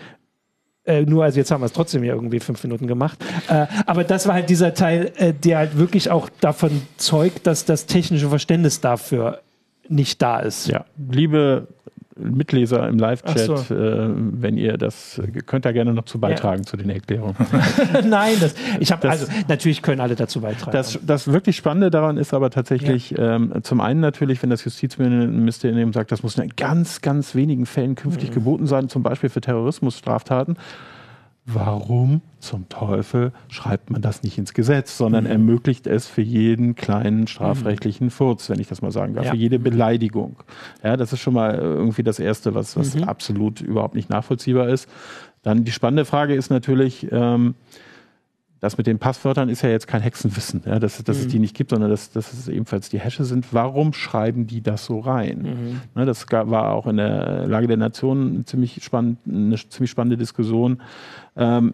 [0.89, 3.19] äh, nur, also jetzt haben wir es trotzdem ja irgendwie fünf Minuten gemacht.
[3.47, 7.65] Äh, aber das war halt dieser Teil, äh, der halt wirklich auch davon zeugt, dass
[7.65, 9.39] das technische Verständnis dafür
[9.87, 10.67] nicht da ist.
[10.67, 11.67] Ja, liebe
[12.19, 13.75] Mitleser im Live-Chat, so.
[13.75, 16.65] äh, wenn ihr das, könnt ihr gerne noch zu beitragen ja.
[16.67, 17.35] zu den Erklärungen.
[18.07, 20.71] Nein, das, ich habe also natürlich können alle dazu beitragen.
[20.71, 23.35] Das, das wirklich Spannende daran ist aber tatsächlich ja.
[23.35, 27.95] ähm, zum einen natürlich, wenn das Justizministerium sagt, das muss in ganz, ganz wenigen Fällen
[27.95, 28.33] künftig mhm.
[28.33, 30.57] geboten sein, zum Beispiel für Terrorismusstraftaten
[31.45, 35.31] warum zum Teufel schreibt man das nicht ins Gesetz, sondern mhm.
[35.31, 38.11] ermöglicht es für jeden kleinen strafrechtlichen mhm.
[38.11, 39.31] Furz, wenn ich das mal sagen darf, ja.
[39.31, 40.37] für jede Beleidigung.
[40.83, 43.03] Ja, das ist schon mal irgendwie das Erste, was, was mhm.
[43.03, 44.87] absolut überhaupt nicht nachvollziehbar ist.
[45.41, 47.55] Dann die spannende Frage ist natürlich, ähm,
[48.59, 51.23] das mit den Passwörtern ist ja jetzt kein Hexenwissen, ja, dass, dass mhm.
[51.23, 53.53] es die nicht gibt, sondern dass, dass es ebenfalls die Hashes sind.
[53.53, 55.41] Warum schreiben die das so rein?
[55.41, 55.81] Mhm.
[55.95, 60.81] Ne, das war auch in der Lage der Nation ziemlich spannend, eine ziemlich spannende Diskussion.
[61.37, 61.73] Ähm,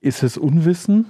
[0.00, 1.06] Ist es Unwissen?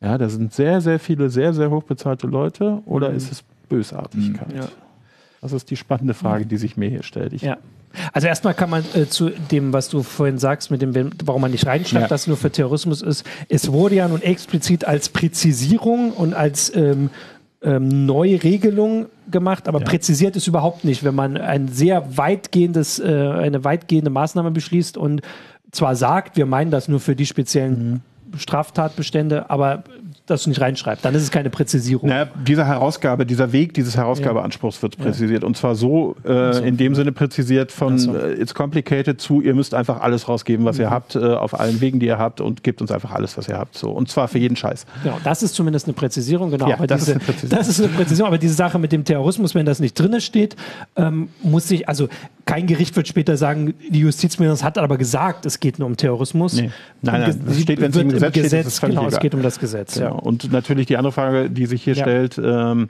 [0.00, 3.16] Ja, da sind sehr, sehr viele, sehr, sehr hochbezahlte Leute oder mhm.
[3.16, 4.52] ist es Bösartigkeit?
[4.52, 4.68] Ja.
[5.40, 7.32] Das ist die spannende Frage, die sich mir hier stellt.
[7.32, 7.58] Ich ja.
[8.12, 11.50] Also erstmal kann man äh, zu dem, was du vorhin sagst, mit dem, warum man
[11.50, 12.08] nicht reinschreibt, ja.
[12.08, 16.74] dass es nur für Terrorismus ist, es wurde ja nun explizit als Präzisierung und als
[16.74, 17.10] ähm,
[17.62, 19.84] ähm, Neuregelung gemacht, aber ja.
[19.84, 25.22] präzisiert ist überhaupt nicht, wenn man ein sehr weitgehendes, äh, eine weitgehende Maßnahme beschließt und
[25.70, 28.38] zwar sagt, wir meinen das nur für die speziellen mhm.
[28.38, 29.84] Straftatbestände, aber
[30.26, 31.04] das nicht reinschreibt.
[31.04, 32.08] Dann ist es keine Präzisierung.
[32.08, 35.42] Naja, diese Herausgabe, dieser Weg dieses Herausgabeanspruchs wird präzisiert.
[35.42, 35.46] Ja.
[35.46, 38.16] Und zwar so, äh, so, in dem Sinne präzisiert von so.
[38.16, 40.82] äh, it's complicated zu, ihr müsst einfach alles rausgeben, was mhm.
[40.82, 43.48] ihr habt, äh, auf allen Wegen, die ihr habt und gebt uns einfach alles, was
[43.48, 43.76] ihr habt.
[43.76, 43.90] So.
[43.90, 44.86] Und zwar für jeden Scheiß.
[45.02, 46.68] Genau, das ist zumindest eine Präzisierung, genau.
[46.68, 47.58] Ja, das, diese, ist eine Präzisierung.
[47.58, 48.28] das ist eine Präzisierung.
[48.28, 50.54] Aber diese Sache mit dem Terrorismus, wenn das nicht drin steht,
[50.96, 52.08] ähm, muss sich, also
[52.44, 56.54] kein Gericht wird später sagen, die Justizministerin hat aber gesagt, es geht nur um Terrorismus.
[56.54, 56.70] Nee.
[57.00, 59.42] Nein, nein, das steht, wenn es im Gesetz, im Gesetz steht, genau, es geht um
[59.42, 59.94] das Gesetz.
[59.94, 60.06] Genau.
[60.06, 60.11] Ja.
[60.12, 62.02] Und natürlich die andere Frage, die sich hier ja.
[62.02, 62.88] stellt, ähm,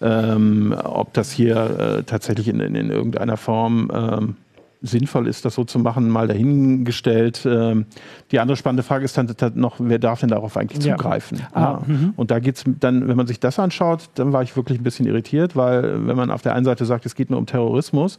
[0.00, 4.36] ähm, ob das hier äh, tatsächlich in, in, in, irgendeiner Form ähm,
[4.82, 7.46] sinnvoll ist, das so zu machen, mal dahingestellt.
[7.46, 7.86] Ähm,
[8.30, 11.38] die andere spannende Frage ist dann noch, wer darf denn darauf eigentlich zugreifen?
[11.38, 11.48] Ja.
[11.52, 12.12] Ah, mhm.
[12.16, 14.84] Und da geht es dann, wenn man sich das anschaut, dann war ich wirklich ein
[14.84, 18.16] bisschen irritiert, weil wenn man auf der einen Seite sagt, es geht nur um Terrorismus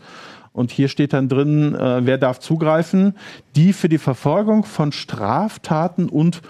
[0.54, 3.16] und hier steht dann drin, äh, wer darf zugreifen,
[3.56, 6.42] die für die Verfolgung von Straftaten und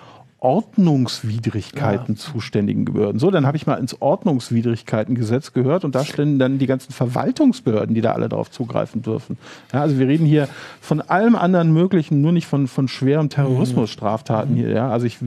[0.45, 2.21] Ordnungswidrigkeiten ja.
[2.21, 3.17] zuständigen Behörden.
[3.17, 7.95] So, dann habe ich mal ins Ordnungswidrigkeitengesetz gehört und da stehen dann die ganzen Verwaltungsbehörden,
[7.95, 9.39] die da alle darauf zugreifen dürfen.
[9.73, 10.47] Ja, also wir reden hier
[10.81, 14.57] von allem anderen Möglichen, nur nicht von, von schweren Terrorismusstraftaten mhm.
[14.57, 14.69] hier.
[14.69, 15.17] Ja, also ich,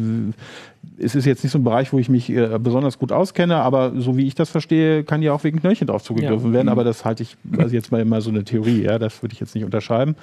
[1.01, 3.95] es ist jetzt nicht so ein Bereich, wo ich mich äh, besonders gut auskenne, aber
[3.97, 6.53] so wie ich das verstehe, kann ja auch wegen Knöllchen drauf zugegriffen ja.
[6.53, 6.67] werden.
[6.67, 6.73] Mhm.
[6.73, 9.41] Aber das halte ich, also jetzt mal, mal so eine Theorie, ja, das würde ich
[9.41, 10.15] jetzt nicht unterschreiben.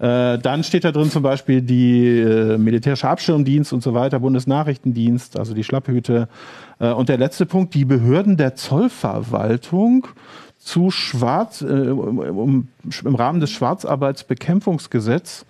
[0.00, 5.38] Äh, dann steht da drin zum Beispiel die äh, militärische Abschirmdienst und so weiter, Bundesnachrichtendienst,
[5.38, 6.28] also die Schlapphüte.
[6.78, 10.08] Äh, und der letzte Punkt, die Behörden der Zollverwaltung
[10.56, 12.68] zu Schwarz, äh, um,
[13.04, 15.44] im Rahmen des Schwarzarbeitsbekämpfungsgesetzes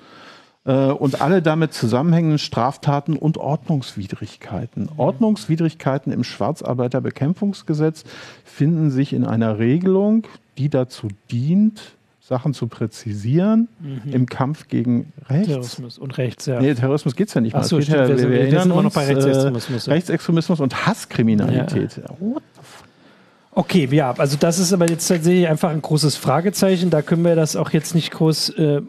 [0.65, 4.89] äh, und alle damit zusammenhängenden Straftaten und Ordnungswidrigkeiten.
[4.97, 8.03] Ordnungswidrigkeiten im Schwarzarbeiterbekämpfungsgesetz
[8.45, 10.27] finden sich in einer Regelung,
[10.59, 11.95] die dazu dient,
[12.31, 14.13] Sachen zu präzisieren mhm.
[14.13, 15.49] im Kampf gegen Rechts.
[15.49, 16.61] Terrorismus und Rechts, ja.
[16.61, 17.63] Nee, Terrorismus geht es ja nicht mehr.
[17.63, 19.89] Ach so, stimmt, ja, wir, wir, wir, sind immer noch bei Rechtsextremismus.
[19.89, 21.97] Äh, Rechtsextremismus und Hasskriminalität.
[21.97, 22.15] Ja.
[23.51, 26.91] Okay, ja, also das ist aber jetzt tatsächlich einfach ein großes Fragezeichen.
[26.91, 28.83] Da können wir das auch jetzt nicht groß, äh,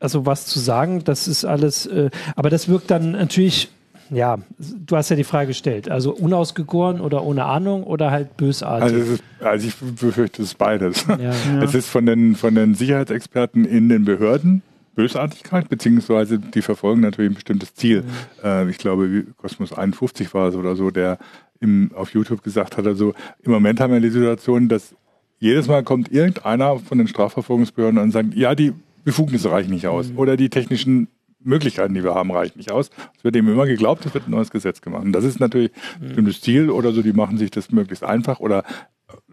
[0.00, 1.04] also was zu sagen.
[1.04, 3.68] Das ist alles, äh, aber das wirkt dann natürlich
[4.10, 5.90] ja, du hast ja die Frage gestellt.
[5.90, 8.96] Also unausgegoren oder ohne Ahnung oder halt bösartig?
[8.96, 11.06] Also, ist, also ich befürchte, es ist beides.
[11.06, 11.16] Ja.
[11.26, 11.62] Ja.
[11.62, 14.62] Es ist von den, von den Sicherheitsexperten in den Behörden
[14.96, 18.02] Bösartigkeit, beziehungsweise die verfolgen natürlich ein bestimmtes Ziel.
[18.02, 18.08] Mhm.
[18.42, 21.18] Äh, ich glaube, Kosmos 51 war es oder so, der
[21.60, 24.94] im, auf YouTube gesagt hat, also im Moment haben wir die Situation, dass
[25.38, 28.72] jedes Mal kommt irgendeiner von den Strafverfolgungsbehörden und sagt, ja, die
[29.04, 30.18] Befugnisse reichen nicht aus mhm.
[30.18, 31.08] oder die technischen
[31.46, 32.90] Möglichkeiten, die wir haben, reichen nicht aus.
[33.16, 35.04] Es wird eben immer geglaubt, es wird ein neues Gesetz gemacht.
[35.04, 35.70] Und das ist natürlich
[36.00, 38.64] ein bestimmtes Ziel oder so, die machen sich das möglichst einfach oder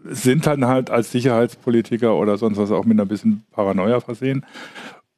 [0.04, 4.44] sind dann halt als Sicherheitspolitiker oder sonst was auch mit einer bisschen Paranoia versehen.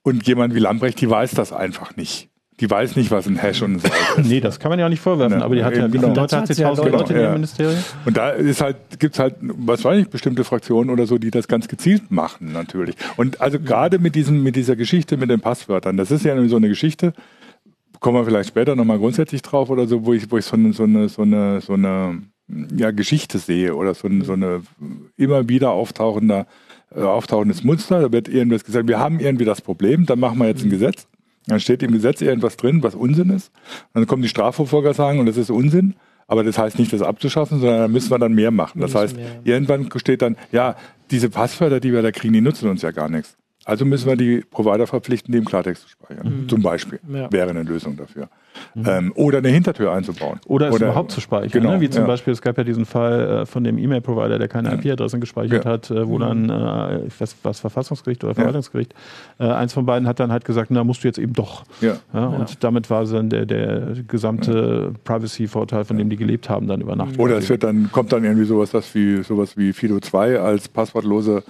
[0.03, 2.30] Und jemand wie Lambrecht, die weiß das einfach nicht.
[2.61, 4.28] Die weiß nicht, was ein Hash und ein Salt ist.
[4.28, 6.14] nee, das kann man ja auch nicht vorwerfen, ja, aber die hat ja genau.
[6.14, 7.26] Leute, hat sie ja Leute, Leute ja.
[7.28, 7.78] im Ministerium.
[8.07, 11.48] Und da ist halt, gibt's halt, was weiß ich, bestimmte Fraktionen oder so, die das
[11.48, 12.96] ganz gezielt machen, natürlich.
[13.16, 16.57] Und also gerade mit diesem, mit dieser Geschichte mit den Passwörtern, das ist ja so
[16.57, 17.12] eine Geschichte,
[18.00, 20.72] kommen wir vielleicht später nochmal grundsätzlich drauf oder so, wo ich, wo ich so eine,
[20.72, 22.22] so eine, so eine, so eine
[22.74, 24.62] ja, Geschichte sehe oder so, eine, so eine
[25.18, 26.46] immer wieder auftauchender,
[26.94, 28.00] äh, auftauchendes Muster.
[28.00, 31.07] Da wird irgendwas gesagt, wir haben irgendwie das Problem, dann machen wir jetzt ein Gesetz
[31.47, 33.53] dann steht im Gesetz irgendwas drin, was Unsinn ist.
[33.94, 35.94] Dann kommen die Strafverfolger sagen, und das ist Unsinn.
[36.28, 38.80] Aber das heißt nicht, das abzuschaffen, sondern da müssen wir dann mehr machen.
[38.80, 40.74] Das heißt, irgendwann steht dann, ja,
[41.12, 43.36] diese Passwörter, die wir da kriegen, die nutzen uns ja gar nichts.
[43.67, 46.43] Also müssen wir die Provider verpflichten, die im Klartext zu speichern.
[46.43, 46.49] Mhm.
[46.49, 47.01] Zum Beispiel.
[47.12, 47.31] Ja.
[47.33, 48.29] Wäre eine Lösung dafür.
[48.77, 48.85] Mhm.
[48.87, 50.39] Ähm, oder eine Hintertür einzubauen.
[50.47, 51.51] Oder es oder, überhaupt zu speichern.
[51.51, 51.81] Genau, ne?
[51.81, 52.07] Wie zum ja.
[52.07, 55.71] Beispiel, es gab ja diesen Fall äh, von dem E-Mail-Provider, der keine IP-Adressen gespeichert ja.
[55.73, 56.49] hat, äh, wo mhm.
[56.49, 58.95] dann, äh, ich weiß, was Verfassungsgericht oder Verwaltungsgericht,
[59.41, 61.64] äh, eins von beiden hat dann halt gesagt, na, musst du jetzt eben doch.
[61.81, 61.99] Ja.
[62.12, 66.95] Und damit war dann der, der gesamte Privacy-Vorteil, von dem die gelebt haben, dann über
[66.95, 67.19] Nacht.
[67.19, 70.69] Oder es wird dann, kommt dann irgendwie sowas, das wie, sowas wie Fido 2 als
[70.69, 71.43] passwortlose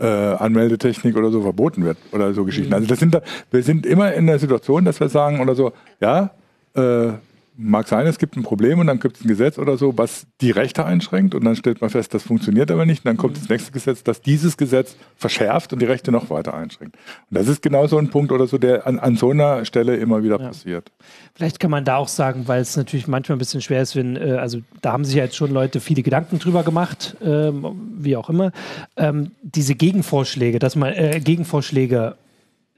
[0.00, 2.72] äh, Anmeldetechnik oder so verboten wird oder so Geschichten.
[2.72, 5.72] Also das sind da, wir sind immer in der Situation, dass wir sagen oder so,
[6.00, 6.30] ja,
[6.74, 7.12] äh,
[7.60, 10.26] mag sein, es gibt ein Problem und dann gibt es ein Gesetz oder so, was
[10.40, 13.04] die Rechte einschränkt und dann stellt man fest, das funktioniert aber nicht.
[13.04, 13.40] Und dann kommt mhm.
[13.40, 16.96] das nächste Gesetz, das dieses Gesetz verschärft und die Rechte noch weiter einschränkt.
[17.30, 19.96] Und das ist genau so ein Punkt oder so, der an, an so einer Stelle
[19.96, 20.48] immer wieder ja.
[20.48, 20.90] passiert.
[21.34, 24.16] Vielleicht kann man da auch sagen, weil es natürlich manchmal ein bisschen schwer ist, wenn,
[24.16, 28.16] äh, also da haben sich ja jetzt schon Leute viele Gedanken drüber gemacht, ähm, wie
[28.16, 28.52] auch immer,
[28.96, 32.16] ähm, diese Gegenvorschläge, dass man äh, Gegenvorschläge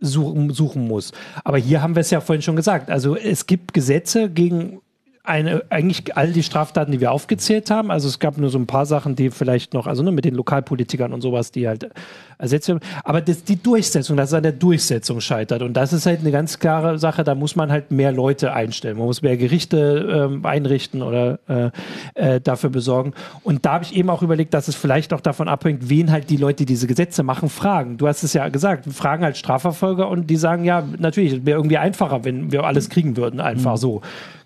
[0.02, 1.12] suchen, suchen muss.
[1.44, 2.90] Aber hier haben wir es ja vorhin schon gesagt.
[2.90, 4.80] Also es gibt Gesetze gegen
[5.24, 7.92] eine, eigentlich all die Straftaten, die wir aufgezählt haben.
[7.92, 10.34] Also es gab nur so ein paar Sachen, die vielleicht noch, also ne, mit den
[10.34, 11.90] Lokalpolitikern und sowas, die halt
[12.38, 12.80] ersetzt werden.
[13.04, 15.62] Aber das, die Durchsetzung, dass es an der Durchsetzung scheitert.
[15.62, 18.98] Und das ist halt eine ganz klare Sache, da muss man halt mehr Leute einstellen.
[18.98, 21.70] Man muss mehr Gerichte ähm, einrichten oder äh,
[22.14, 23.12] äh, dafür besorgen.
[23.44, 26.30] Und da habe ich eben auch überlegt, dass es vielleicht auch davon abhängt, wen halt
[26.30, 27.96] die Leute, die diese Gesetze machen, fragen.
[27.96, 31.58] Du hast es ja gesagt, fragen halt Strafverfolger und die sagen, ja, natürlich, es wäre
[31.58, 33.76] irgendwie einfacher, wenn wir alles kriegen würden, einfach mhm.
[33.76, 34.02] so.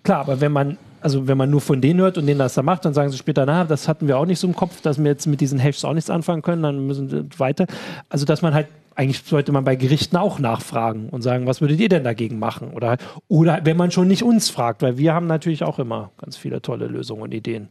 [0.07, 2.63] Klar, aber wenn man also wenn man nur von denen hört und denen das da
[2.63, 4.97] macht, dann sagen sie später, na, das hatten wir auch nicht so im Kopf, dass
[4.97, 7.67] wir jetzt mit diesen Hashs auch nichts anfangen können, dann müssen wir weiter.
[8.07, 11.81] Also dass man halt eigentlich sollte man bei Gerichten auch nachfragen und sagen, was würdet
[11.81, 12.71] ihr denn dagegen machen?
[12.71, 12.95] Oder,
[13.27, 16.61] oder wenn man schon nicht uns fragt, weil wir haben natürlich auch immer ganz viele
[16.61, 17.67] tolle Lösungen und Ideen.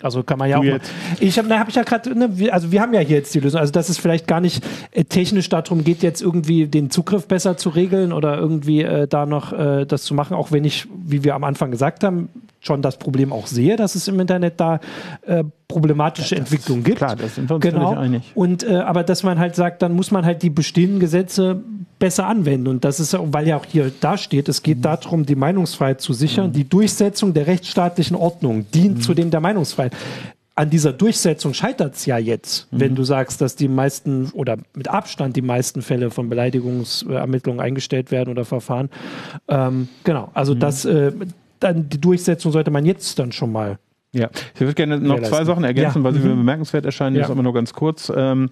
[0.00, 0.78] Also kann man ja du auch.
[0.78, 0.80] Mal,
[1.18, 3.60] ich habe hab ich ja gerade, ne, also wir haben ja hier jetzt die Lösung.
[3.60, 7.56] Also dass es vielleicht gar nicht äh, technisch darum geht, jetzt irgendwie den Zugriff besser
[7.56, 11.24] zu regeln oder irgendwie äh, da noch äh, das zu machen, auch wenn ich, wie
[11.24, 12.28] wir am Anfang gesagt haben,
[12.68, 14.78] schon das Problem auch sehe, dass es im Internet da
[15.26, 16.98] äh, problematische ja, Entwicklungen gibt.
[16.98, 17.94] Klar, das sind wir uns genau.
[17.94, 18.30] einig.
[18.34, 21.60] Und äh, aber dass man halt sagt, dann muss man halt die bestehenden Gesetze
[21.98, 22.68] besser anwenden.
[22.68, 24.82] Und das ist, weil ja auch hier da steht, es geht mhm.
[24.82, 26.48] darum, die Meinungsfreiheit zu sichern.
[26.48, 26.52] Mhm.
[26.52, 29.00] Die Durchsetzung der rechtsstaatlichen Ordnung dient mhm.
[29.00, 29.94] zu dem der Meinungsfreiheit
[30.58, 32.80] an dieser Durchsetzung scheitert es ja jetzt, mhm.
[32.80, 38.10] wenn du sagst, dass die meisten oder mit Abstand die meisten Fälle von Beleidigungsermittlungen eingestellt
[38.10, 38.90] werden oder Verfahren.
[39.46, 40.58] Ähm, genau, also mhm.
[40.58, 41.12] das, äh,
[41.60, 43.78] dann die Durchsetzung sollte man jetzt dann schon mal
[44.12, 46.04] ja, ich würde gerne noch zwei Sachen ergänzen, ja.
[46.04, 46.38] weil sie mir mhm.
[46.38, 47.22] bemerkenswert erscheinen, ja.
[47.22, 48.10] das aber nur ganz kurz.
[48.14, 48.48] Ähm,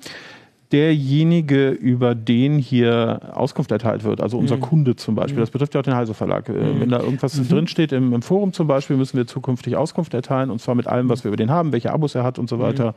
[0.72, 4.62] derjenige, über den hier Auskunft erteilt wird, also unser mhm.
[4.62, 5.42] Kunde zum Beispiel, mhm.
[5.42, 6.48] das betrifft ja auch den Heise Verlag.
[6.48, 6.80] Äh, mhm.
[6.80, 7.48] Wenn da irgendwas mhm.
[7.48, 11.08] drinsteht im, im, Forum zum Beispiel, müssen wir zukünftig Auskunft erteilen und zwar mit allem,
[11.08, 12.94] was wir über den haben, welche Abos er hat und so weiter,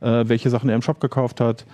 [0.00, 0.06] mhm.
[0.06, 1.64] äh, welche Sachen er im Shop gekauft hat.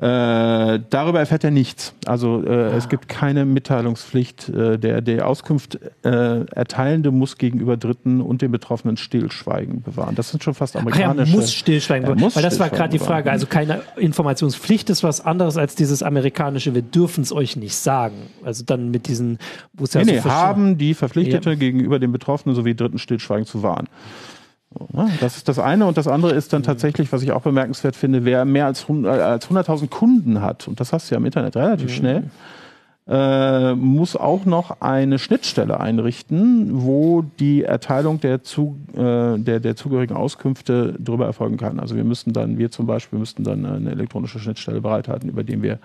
[0.00, 1.92] Äh, darüber erfährt er nichts.
[2.06, 2.74] Also äh, ah.
[2.74, 4.48] es gibt keine Mitteilungspflicht.
[4.48, 10.14] Äh, der, der Auskunft äh, Erteilende muss gegenüber Dritten und den Betroffenen Stillschweigen bewahren.
[10.14, 11.30] Das sind schon fast amerikanische.
[11.30, 12.20] Ach, er muss Stillschweigen bewahren.
[12.20, 13.30] Muss weil das war gerade die Frage.
[13.30, 16.74] Also keine Informationspflicht ist was anderes als dieses amerikanische.
[16.74, 18.16] Wir dürfen es euch nicht sagen.
[18.42, 19.36] Also dann mit diesen,
[19.74, 21.56] wo es ja nee, so nee, haben die Verpflichtete ja.
[21.56, 23.86] gegenüber den Betroffenen sowie Dritten Stillschweigen zu wahren.
[25.20, 25.86] Das ist das eine.
[25.86, 29.88] Und das andere ist dann tatsächlich, was ich auch bemerkenswert finde, wer mehr als 100.000
[29.88, 31.94] Kunden hat, und das hast du ja im Internet relativ mhm.
[31.94, 32.30] schnell,
[33.10, 39.74] äh, muss auch noch eine Schnittstelle einrichten, wo die Erteilung der, zu, äh, der, der
[39.74, 41.80] zugehörigen Auskünfte darüber erfolgen kann.
[41.80, 45.60] Also wir müssten dann, wir zum Beispiel müssten dann eine elektronische Schnittstelle bereithalten, über die
[45.60, 45.80] wir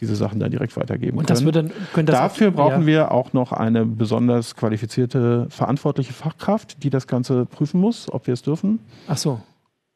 [0.00, 1.44] diese Sachen dann direkt weitergeben Und können.
[1.44, 2.86] Würde, das Dafür auch, brauchen ja.
[2.86, 8.32] wir auch noch eine besonders qualifizierte verantwortliche Fachkraft, die das Ganze prüfen muss, ob wir
[8.32, 8.78] es dürfen.
[9.08, 9.42] Ach so.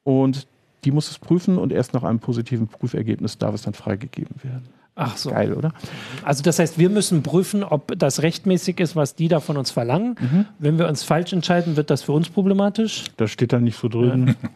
[0.04, 0.46] Und
[0.84, 4.75] die muss es prüfen und erst nach einem positiven Prüfergebnis darf es dann freigegeben werden.
[4.98, 5.30] Ach so.
[5.30, 5.72] Geil, oder?
[6.24, 9.70] Also das heißt, wir müssen prüfen, ob das rechtmäßig ist, was die da von uns
[9.70, 10.16] verlangen.
[10.18, 10.46] Mhm.
[10.58, 13.04] Wenn wir uns falsch entscheiden, wird das für uns problematisch.
[13.18, 14.34] Das steht da nicht so drin.
[14.42, 14.48] Ja.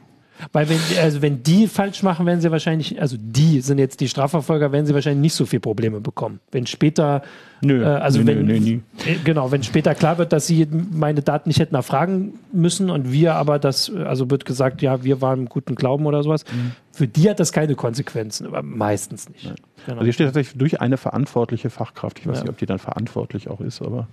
[0.52, 4.08] Weil wenn, also wenn die falsch machen, werden sie wahrscheinlich, also die sind jetzt die
[4.08, 6.40] Strafverfolger, werden sie wahrscheinlich nicht so viele Probleme bekommen.
[6.50, 7.22] Wenn später,
[7.60, 10.66] nö, äh, also nö, wenn, nö, nö, äh, genau, wenn später klar wird, dass sie
[10.70, 15.20] meine Daten nicht hätten erfragen müssen und wir aber das, also wird gesagt, ja, wir
[15.20, 16.44] waren im guten Glauben oder sowas.
[16.50, 16.72] Mhm.
[17.00, 19.44] Für die hat das keine Konsequenzen, aber meistens nicht.
[19.44, 19.56] Genau.
[19.86, 22.18] Also hier steht tatsächlich durch eine verantwortliche Fachkraft.
[22.18, 22.42] Ich weiß ja.
[22.42, 24.06] nicht, ob die dann verantwortlich auch ist, aber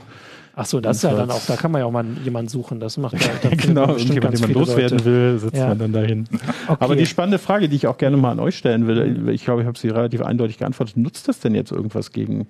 [0.56, 2.80] Ach so, das ist ja dann auch, da kann man ja auch mal jemanden suchen.
[2.80, 3.14] Das macht
[3.44, 5.06] ja, genau, irgendjemand, den man loswerden Leute.
[5.06, 5.68] will, sitzt ja.
[5.68, 6.30] man dann dahin.
[6.68, 6.78] Okay.
[6.80, 9.64] Aber die spannende Frage, die ich auch gerne mal an euch stellen will, ich glaube,
[9.64, 10.96] ich habe sie relativ eindeutig geantwortet.
[10.96, 12.48] Nutzt das denn jetzt irgendwas gegen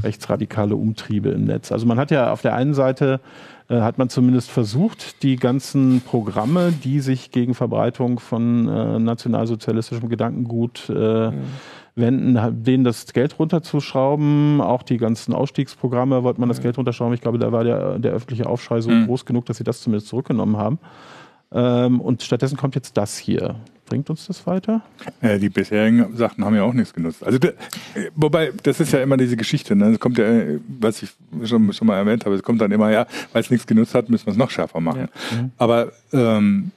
[0.00, 1.72] rechtsradikale Umtriebe im Netz?
[1.72, 3.20] Also man hat ja auf der einen Seite
[3.68, 10.08] äh, hat man zumindest versucht, die ganzen Programme, die sich gegen Verbreitung von äh, nationalsozialistischem
[10.08, 11.44] Gedankengut äh, mhm
[11.94, 14.60] wenden, denen das Geld runterzuschrauben.
[14.60, 17.14] Auch die ganzen Ausstiegsprogramme wollte man das Geld runterschrauben.
[17.14, 19.06] Ich glaube, da war der, der öffentliche Aufschrei so mhm.
[19.06, 20.78] groß genug, dass sie das zumindest zurückgenommen haben.
[21.52, 23.56] Ähm, und stattdessen kommt jetzt das hier.
[23.92, 24.80] Bringt uns das weiter?
[25.20, 27.22] Ja, die bisherigen Sachen haben ja auch nichts genutzt.
[27.22, 27.38] Also,
[28.14, 29.76] wobei, das ist ja immer diese Geschichte.
[29.76, 29.90] Ne?
[29.90, 30.24] Es kommt ja,
[30.80, 31.10] was ich
[31.44, 34.08] schon, schon mal erwähnt habe, es kommt dann immer, ja, weil es nichts genutzt hat,
[34.08, 35.08] müssen wir es noch schärfer machen.
[35.30, 35.36] Ja.
[35.36, 35.50] Mhm.
[35.58, 36.70] Aber ähm,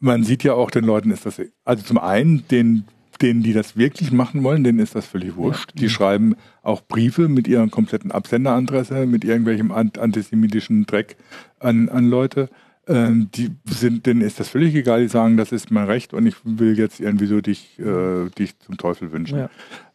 [0.00, 2.84] man sieht ja auch den Leuten ist das, also zum einen den
[3.20, 5.72] denen, die das wirklich machen wollen, denen ist das völlig wurscht.
[5.74, 11.16] Die schreiben auch Briefe mit ihrer kompletten Absenderadresse, mit irgendwelchem antisemitischen Dreck
[11.60, 12.48] an, an Leute.
[12.86, 16.26] Ähm, die sind, denen ist das völlig egal, die sagen, das ist mein Recht und
[16.26, 19.38] ich will jetzt irgendwie so dich, äh, dich zum Teufel wünschen.
[19.38, 19.50] Ja.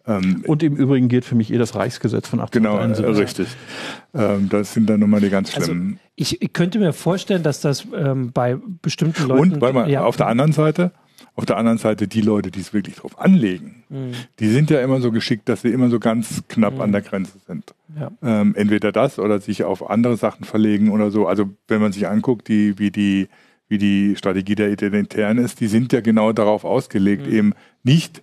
[0.07, 3.05] Ähm, und im Übrigen gilt für mich eh das Reichsgesetz von 1871.
[3.05, 4.39] Genau, äh, richtig.
[4.39, 5.87] Ähm, das sind dann nochmal die ganz also, schlimmen.
[5.87, 9.53] Also ich, ich, könnte mir vorstellen, dass das ähm, bei bestimmten Leuten.
[9.53, 10.03] Und, warte mal, ja.
[10.03, 10.91] auf der anderen Seite,
[11.39, 14.11] auf der anderen Seite die Leute, die es wirklich drauf anlegen, mhm.
[14.39, 16.81] die sind ja immer so geschickt, dass sie immer so ganz knapp mhm.
[16.81, 17.73] an der Grenze sind.
[17.97, 18.11] Ja.
[18.21, 21.27] Ähm, entweder das oder sich auf andere Sachen verlegen oder so.
[21.27, 23.29] Also wenn man sich anguckt, die, wie die
[23.69, 27.33] wie die Strategie der Identitären ist, die sind ja genau darauf ausgelegt, mhm.
[27.33, 28.21] eben nicht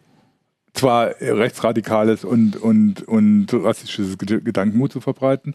[0.74, 5.54] zwar rechtsradikales und, und, und rassistisches Gedankenmut zu verbreiten,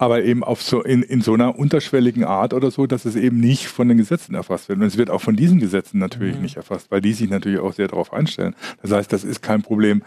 [0.00, 3.38] aber eben auf so in, in so einer unterschwelligen Art oder so, dass es eben
[3.38, 4.78] nicht von den Gesetzen erfasst wird.
[4.78, 6.42] Und es wird auch von diesen Gesetzen natürlich mhm.
[6.42, 8.56] nicht erfasst, weil die sich natürlich auch sehr darauf einstellen.
[8.80, 10.02] Das heißt, das ist kein Problem.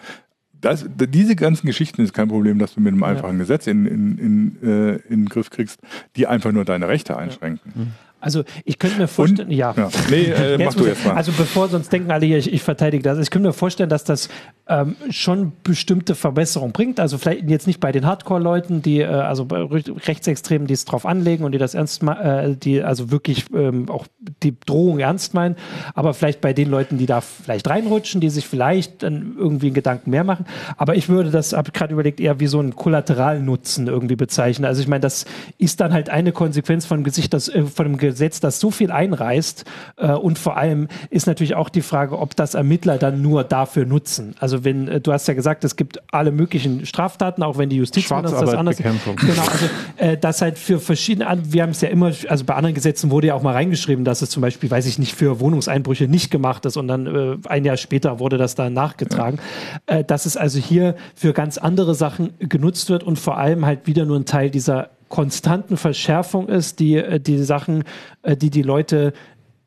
[0.52, 3.44] Das, diese ganzen Geschichten ist kein Problem, dass du mit einem einfachen ja.
[3.44, 5.80] Gesetz in, in, in, äh, in den Griff kriegst,
[6.16, 7.72] die einfach nur deine Rechte einschränken.
[7.76, 7.82] Ja.
[7.84, 7.92] Mhm.
[8.24, 9.74] Also ich könnte mir vorstellen, Und, ja.
[9.76, 9.90] ja.
[10.10, 11.14] Nee, äh, mach du jetzt mal.
[11.14, 13.20] Also bevor sonst denken alle hier, ich, ich verteidige das.
[13.20, 14.30] Ich könnte mir vorstellen, dass das
[14.74, 17.00] ähm, schon bestimmte Verbesserungen bringt.
[17.00, 21.06] Also vielleicht jetzt nicht bei den Hardcore-Leuten, die äh, also bei Rechtsextremen, die es drauf
[21.06, 24.08] anlegen und die das ernst, äh, die also wirklich ähm, auch
[24.42, 25.56] die Drohung ernst meinen,
[25.94, 29.76] aber vielleicht bei den Leuten, die da vielleicht reinrutschen, die sich vielleicht dann irgendwie einen
[29.76, 30.46] Gedanken mehr machen.
[30.78, 34.66] Aber ich würde das, habe gerade überlegt, eher wie so einen Kollateralnutzen irgendwie bezeichnen.
[34.66, 35.26] Also ich meine, das
[35.58, 38.92] ist dann halt eine Konsequenz von Gesicht, das äh, von einem Gesetz, das so viel
[38.92, 39.66] einreißt.
[39.98, 43.86] Äh, und vor allem ist natürlich auch die Frage, ob das Ermittler dann nur dafür
[43.86, 44.36] nutzen.
[44.40, 47.70] Also also wenn, äh, du hast ja gesagt, es gibt alle möglichen Straftaten, auch wenn
[47.70, 48.78] die Justiz das anders.
[48.78, 49.66] Genau, also
[49.98, 53.28] äh, das halt für verschiedene, wir haben es ja immer, also bei anderen Gesetzen wurde
[53.28, 56.66] ja auch mal reingeschrieben, dass es zum Beispiel, weiß ich nicht, für Wohnungseinbrüche nicht gemacht
[56.66, 59.40] ist und dann äh, ein Jahr später wurde das dann nachgetragen.
[59.90, 59.98] Ja.
[59.98, 63.88] Äh, dass es also hier für ganz andere Sachen genutzt wird und vor allem halt
[63.88, 67.84] wieder nur ein Teil dieser konstanten Verschärfung ist, die äh, die Sachen,
[68.24, 69.14] äh, die die Leute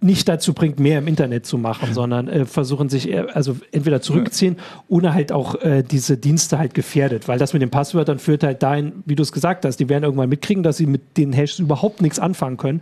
[0.06, 4.00] nicht dazu bringt, mehr im Internet zu machen, sondern äh, versuchen sich eher, also entweder
[4.00, 4.56] zurückziehen
[4.88, 8.62] oder halt auch äh, diese Dienste halt gefährdet, weil das mit den Passwörtern führt halt
[8.62, 11.58] dahin, wie du es gesagt hast, die werden irgendwann mitkriegen, dass sie mit den Hashes
[11.58, 12.80] überhaupt nichts anfangen können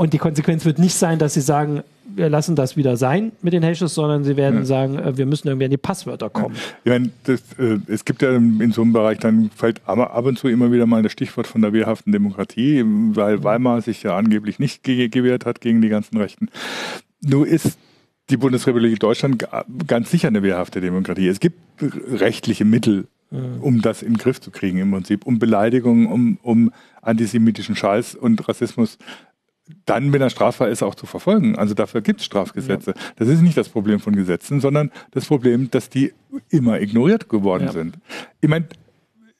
[0.00, 3.52] und die Konsequenz wird nicht sein, dass sie sagen, wir lassen das wieder sein mit
[3.52, 4.64] den Hashes, sondern sie werden ja.
[4.64, 6.54] sagen, äh, wir müssen irgendwie an die Passwörter kommen.
[6.86, 10.14] Ja, ich meine, das, äh, es gibt ja in so einem Bereich, dann fällt aber
[10.14, 12.82] ab und zu immer wieder mal das Stichwort von der wehrhaften Demokratie,
[13.14, 16.48] weil Weimar sich ja angeblich nicht ge gewehrt hat gegen die ganzen Rechten.
[17.20, 17.76] Nur ist
[18.30, 19.46] die Bundesrepublik Deutschland
[19.86, 21.28] ganz sicher eine wehrhafte Demokratie.
[21.28, 23.60] Es gibt rechtliche Mittel, mhm.
[23.60, 26.72] um das in den Griff zu kriegen im Prinzip, um Beleidigungen, um, um
[27.02, 28.96] antisemitischen Scheiß und Rassismus
[29.86, 31.56] dann, wenn er strafbar ist, auch zu verfolgen.
[31.56, 32.94] Also dafür gibt es Strafgesetze.
[32.96, 33.02] Ja.
[33.16, 36.12] Das ist nicht das Problem von Gesetzen, sondern das Problem, dass die
[36.48, 37.72] immer ignoriert geworden ja.
[37.72, 37.98] sind.
[38.40, 38.66] Ich meine,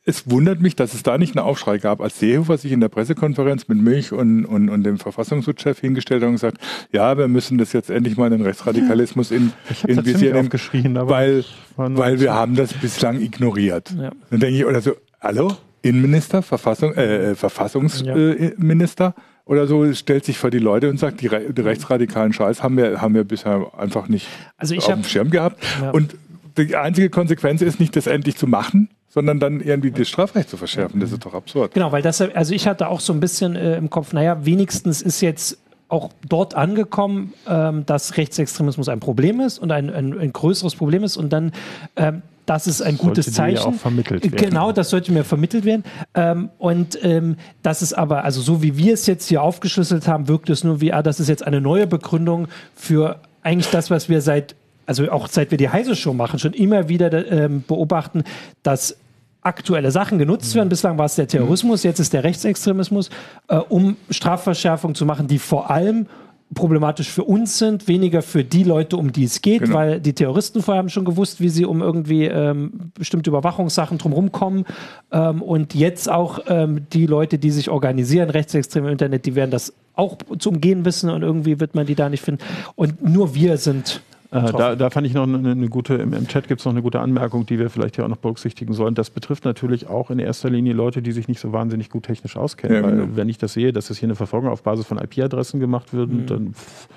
[0.05, 2.89] es wundert mich, dass es da nicht einen Aufschrei gab, als Seehofer sich in der
[2.89, 6.59] Pressekonferenz mit mich und, und, und dem Verfassungsschutzchef hingestellt hat und gesagt,
[6.91, 9.53] ja, wir müssen das jetzt endlich mal den Rechtsradikalismus in,
[9.87, 11.45] in Visier geschrien, weil,
[11.77, 13.95] weil wir haben das bislang ignoriert.
[13.97, 14.11] Ja.
[14.31, 15.53] Dann denke ich, oder so, hallo?
[15.83, 21.27] Innenminister, Verfassung, äh, Verfassungsminister, ja oder so stellt sich vor die Leute und sagt, die,
[21.27, 25.31] Re die rechtsradikalen Scheiß haben wir, haben wir bisher einfach nicht also auf dem Schirm
[25.31, 25.63] gehabt.
[25.81, 25.91] Ja.
[25.91, 26.15] Und
[26.57, 30.57] die einzige Konsequenz ist nicht, das endlich zu machen, sondern dann irgendwie das Strafrecht zu
[30.57, 31.01] verschärfen.
[31.01, 31.75] Das ist doch absurd.
[31.75, 35.03] Genau, weil das, also ich hatte auch so ein bisschen äh, im Kopf, naja, wenigstens
[35.03, 40.33] ist jetzt auch dort angekommen, ähm, dass Rechtsextremismus ein Problem ist und ein, ein, ein
[40.33, 41.53] größeres Problem ist und dann
[41.97, 43.75] ähm, das ist ein gutes sollte Zeichen.
[43.75, 44.37] Auch vermittelt werden.
[44.37, 45.85] Genau, das sollte mir vermittelt werden.
[46.15, 50.27] Ähm, und ähm, das ist aber, also so wie wir es jetzt hier aufgeschlüsselt haben,
[50.27, 54.09] wirkt es nur wie, ah, das ist jetzt eine neue Begründung für eigentlich das, was
[54.09, 58.25] wir seit, also auch seit wir die Heise Show machen, schon immer wieder ähm, beobachten,
[58.65, 58.97] dass
[59.43, 60.69] aktuelle Sachen genutzt werden.
[60.69, 63.11] Bislang war es der Terrorismus, jetzt ist der Rechtsextremismus,
[63.47, 66.09] äh, um Strafverschärfung zu machen, die vor allem
[66.55, 69.75] problematisch für uns sind, weniger für die Leute, um die es geht, genau.
[69.75, 74.33] weil die Terroristen vorher haben schon gewusst, wie sie um irgendwie ähm, bestimmte Überwachungssachen drumherum
[74.33, 74.65] kommen.
[75.13, 79.51] Ähm, und jetzt auch ähm, die Leute, die sich organisieren, rechtsextrem im Internet, die werden
[79.51, 82.43] das auch zu umgehen wissen und irgendwie wird man die da nicht finden.
[82.75, 84.01] Und nur wir sind
[84.33, 86.73] äh, da, da, fand ich noch eine, eine gute, im, im Chat gibt es noch
[86.73, 88.95] eine gute Anmerkung, die wir vielleicht hier auch noch berücksichtigen sollen.
[88.95, 92.37] Das betrifft natürlich auch in erster Linie Leute, die sich nicht so wahnsinnig gut technisch
[92.37, 92.77] auskennen.
[92.77, 93.17] Ja, weil genau.
[93.17, 96.11] wenn ich das sehe, dass das hier eine Verfolgung auf Basis von IP-Adressen gemacht wird,
[96.11, 96.27] mhm.
[96.27, 96.89] dann pff,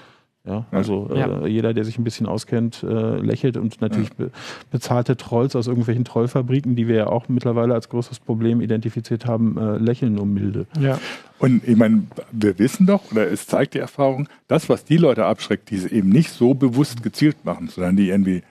[0.46, 1.44] ja, also ja.
[1.44, 4.26] Äh, jeder, der sich ein bisschen auskennt, äh, lächelt und natürlich ja.
[4.26, 4.32] be
[4.72, 9.58] bezahlte Trolls aus irgendwelchen Trollfabriken, die wir ja auch mittlerweile als größtes Problem identifiziert haben,
[9.58, 10.66] äh, lächeln nur milde.
[10.78, 11.00] Ja.
[11.40, 15.26] Und ich meine, wir wissen doch, oder es zeigt die Erfahrung, das, was die Leute
[15.26, 18.44] abschreckt, die es eben nicht so bewusst gezielt machen, sondern die irgendwie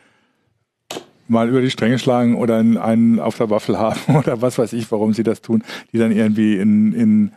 [1.28, 4.90] mal über die Stränge schlagen oder einen auf der Waffel haben oder was weiß ich,
[4.90, 5.62] warum sie das tun,
[5.92, 7.32] die dann irgendwie in, in äh,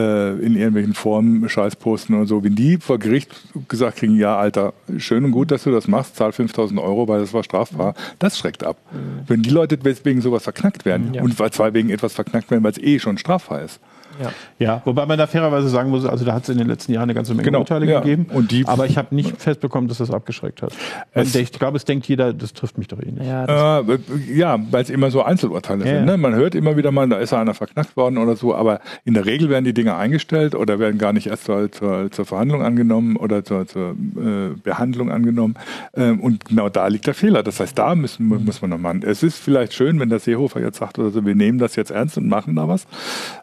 [0.00, 3.30] in irgendwelchen Formen Scheiß posten oder so, wenn die vor Gericht
[3.68, 7.20] gesagt kriegen, ja, Alter, schön und gut, dass du das machst, zahl 5000 Euro, weil
[7.20, 8.76] das war strafbar, das schreckt ab.
[8.92, 8.98] Mhm.
[9.26, 11.22] Wenn die Leute wegen sowas verknackt werden ja.
[11.22, 13.80] und zwar wegen etwas verknackt werden, weil es eh schon strafbar ist.
[14.20, 14.32] Ja.
[14.58, 17.04] ja, wobei man da fairerweise sagen muss, also da hat es in den letzten Jahren
[17.04, 17.60] eine ganze Menge genau.
[17.60, 18.00] Urteile ja.
[18.00, 18.26] gegeben.
[18.32, 20.72] Und die aber ich habe nicht festbekommen, dass das abgeschreckt hat.
[21.12, 23.24] Es ich glaube, es denkt jeder, das trifft mich doch eh nicht.
[23.24, 23.98] Ja, äh,
[24.34, 25.96] ja weil es immer so Einzelurteile ja.
[25.96, 26.06] sind.
[26.06, 26.16] Ne?
[26.16, 29.26] Man hört immer wieder mal, da ist einer verknackt worden oder so, aber in der
[29.26, 33.16] Regel werden die Dinge eingestellt oder werden gar nicht erst zur, zur, zur Verhandlung angenommen
[33.16, 35.54] oder zur, zur äh, Behandlung angenommen.
[35.94, 37.42] Ähm, und genau da liegt der Fehler.
[37.42, 39.00] Das heißt, da müssen, muss man nochmal.
[39.04, 41.90] Es ist vielleicht schön, wenn der Seehofer jetzt sagt oder so, wir nehmen das jetzt
[41.90, 42.86] ernst und machen da was.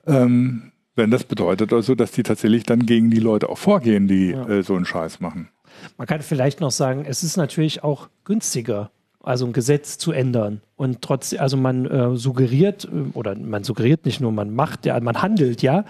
[0.07, 0.64] Ähm,
[0.95, 4.47] wenn das bedeutet also, dass die tatsächlich dann gegen die Leute auch vorgehen, die ja.
[4.47, 5.49] äh, so einen Scheiß machen.
[5.97, 8.91] Man kann vielleicht noch sagen, es ist natürlich auch günstiger,
[9.21, 10.61] also ein Gesetz zu ändern.
[10.77, 14.99] Und trotzdem, also man äh, suggeriert, äh, oder man suggeriert nicht nur, man macht ja,
[14.99, 15.85] man handelt ja,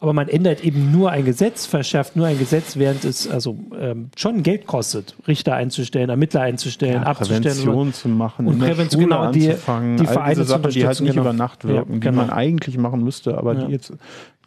[0.00, 4.10] aber man ändert eben nur ein Gesetz, verschärft nur ein Gesetz, während es also ähm,
[4.16, 7.42] schon Geld kostet, Richter einzustellen, Ermittler einzustellen, ja, abzustellen.
[7.42, 11.22] Prävention zu machen, und Prävention, genau, die, die Vereine Sachen, die halt nicht genau.
[11.22, 12.22] über Nacht wirken, ja, genau.
[12.22, 13.64] die man eigentlich machen müsste, aber ja.
[13.64, 13.92] die jetzt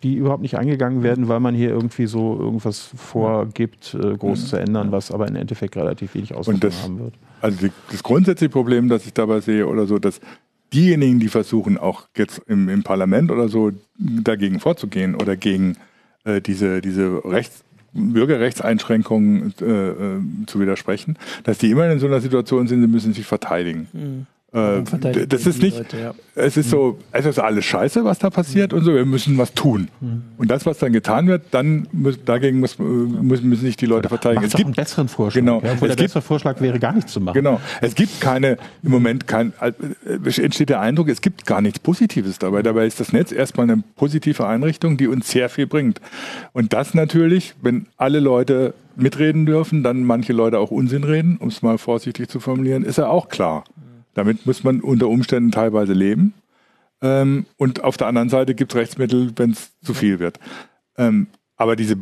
[0.04, 4.46] die überhaupt nicht angegangen werden, weil man hier irgendwie so irgendwas vorgibt, äh, groß mhm.
[4.46, 7.14] zu ändern, was aber im Endeffekt relativ wenig Auswirkungen haben wird.
[7.42, 10.20] Also die, das grundsätzliche Problem, das ich dabei sehe oder so, dass
[10.74, 15.78] diejenigen, die versuchen, auch jetzt im, im Parlament oder so dagegen vorzugehen oder gegen
[16.24, 22.22] äh, diese, diese Rechts Bürgerrechtseinschränkungen äh, äh, zu widersprechen, dass die immer in so einer
[22.22, 23.88] Situation sind, sie müssen sich verteidigen.
[23.92, 24.28] Mhm.
[24.54, 24.84] Äh,
[25.28, 26.14] das ist nicht, Leute, ja.
[26.36, 28.80] es ist so, es ist alles scheiße, was da passiert mhm.
[28.80, 29.88] und so, wir müssen was tun.
[30.02, 30.24] Mhm.
[30.38, 34.10] Und das, was dann getan wird, dann muss, dagegen muss, müssen, müssen sich die Leute
[34.10, 34.44] verteidigen.
[34.44, 35.40] Es gibt einen besseren Vorschlag.
[35.40, 35.62] Genau.
[35.64, 37.36] Ja, es der gibt, bessere Vorschlag wäre gar nichts zu machen.
[37.36, 37.62] Genau.
[37.80, 39.72] Es gibt keine, im Moment kein, äh,
[40.42, 42.62] entsteht der Eindruck, es gibt gar nichts Positives dabei.
[42.62, 46.02] Dabei ist das Netz erstmal eine positive Einrichtung, die uns sehr viel bringt.
[46.52, 51.48] Und das natürlich, wenn alle Leute mitreden dürfen, dann manche Leute auch Unsinn reden, um
[51.48, 53.64] es mal vorsichtig zu formulieren, ist ja auch klar.
[54.14, 56.34] Damit muss man unter Umständen teilweise leben.
[57.02, 60.40] Ähm, und auf der anderen Seite gibt es Rechtsmittel, wenn es zu viel wird.
[60.98, 61.98] Ähm, aber diese,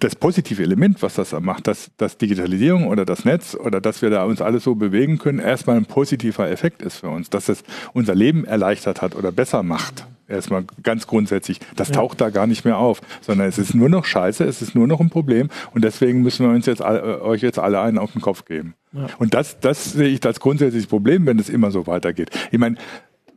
[0.00, 4.10] das positive Element, was das macht, dass, dass Digitalisierung oder das Netz oder dass wir
[4.10, 7.64] da uns alles so bewegen können, erstmal ein positiver Effekt ist für uns, dass es
[7.92, 10.06] unser Leben erleichtert hat oder besser macht.
[10.28, 11.58] Erstmal ganz grundsätzlich.
[11.74, 14.74] Das taucht da gar nicht mehr auf, sondern es ist nur noch Scheiße, es ist
[14.74, 17.96] nur noch ein Problem und deswegen müssen wir uns jetzt, äh, euch jetzt alle einen
[17.96, 18.74] auf den Kopf geben.
[18.92, 19.06] Ja.
[19.18, 22.30] Und das, das sehe ich als grundsätzliches Problem, wenn es immer so weitergeht.
[22.50, 22.76] Ich meine,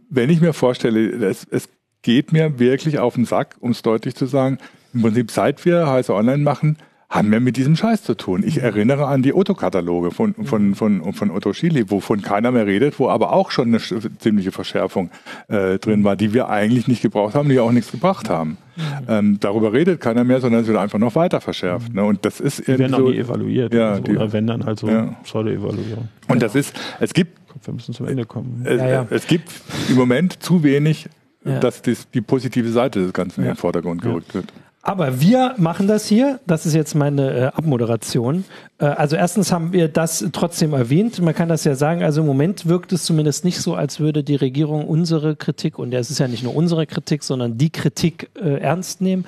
[0.10, 1.70] wenn ich mir vorstelle, es, es
[2.02, 4.58] geht mir wirklich auf den Sack, um es deutlich zu sagen,
[4.94, 6.78] im Prinzip seit wir Heiße Online machen,
[7.12, 8.42] haben wir mit diesem Scheiß zu tun.
[8.46, 13.00] Ich erinnere an die Otto-Kataloge von, von, von, von Otto Schily, wovon keiner mehr redet,
[13.00, 13.80] wo aber auch schon eine
[14.18, 15.12] ziemliche Verschärfung
[15.50, 18.58] äh, drin war, die wir eigentlich nicht gebraucht haben, die auch nichts gebracht haben.
[18.78, 18.84] Mhm.
[19.10, 21.94] Ähm, darüber redet keiner mehr, sondern es wird einfach noch weiter verschärft.
[21.94, 22.02] Ne?
[22.02, 23.74] Und das ist die werden so, auch nie evaluiert.
[23.74, 25.14] Ja, also, die, oder wenn dann halt so ja.
[25.24, 26.08] Pseudo-Evaluierung.
[26.30, 28.62] Und das ist, es gibt, wir müssen zum Ende kommen.
[28.64, 29.08] Es, ja, ja.
[29.10, 29.52] es gibt
[29.90, 31.10] im Moment zu wenig,
[31.44, 34.46] dass die, die positive Seite des Ganzen in den Vordergrund gerückt wird.
[34.84, 36.40] Aber wir machen das hier.
[36.48, 38.46] Das ist jetzt meine äh, Abmoderation.
[38.80, 41.22] Äh, also erstens haben wir das trotzdem erwähnt.
[41.22, 42.04] Man kann das ja sagen.
[42.04, 45.94] Also im Moment wirkt es zumindest nicht so, als würde die Regierung unsere Kritik, und
[45.94, 49.26] es ist ja nicht nur unsere Kritik, sondern die Kritik äh, ernst nehmen.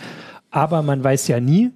[0.49, 1.71] Aber man weiß ja nie.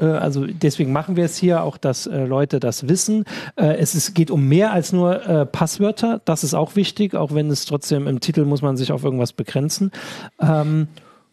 [0.00, 3.24] Äh, also deswegen machen wir es hier auch, dass äh, Leute das wissen.
[3.54, 6.20] Äh, es ist, geht um mehr als nur Passwörter.
[6.24, 9.32] Das ist auch wichtig, auch wenn es trotzdem im Titel muss man sich auf irgendwas
[9.32, 9.92] begrenzen.
[10.40, 10.88] Ähm,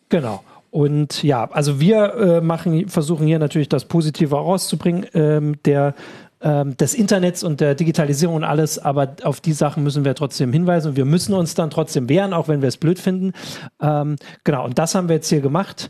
[0.10, 0.43] genau.
[0.70, 5.93] Und ja, also wir äh, machen, versuchen hier natürlich das Positive rauszubringen, ähm, der
[6.39, 10.53] ähm, des Internets und der Digitalisierung und alles, aber auf die Sachen müssen wir trotzdem
[10.53, 13.34] hinweisen und wir müssen uns dann trotzdem wehren, auch wenn wir es blöd finden.
[13.82, 15.89] Ähm, genau, und das haben wir jetzt hier gemacht.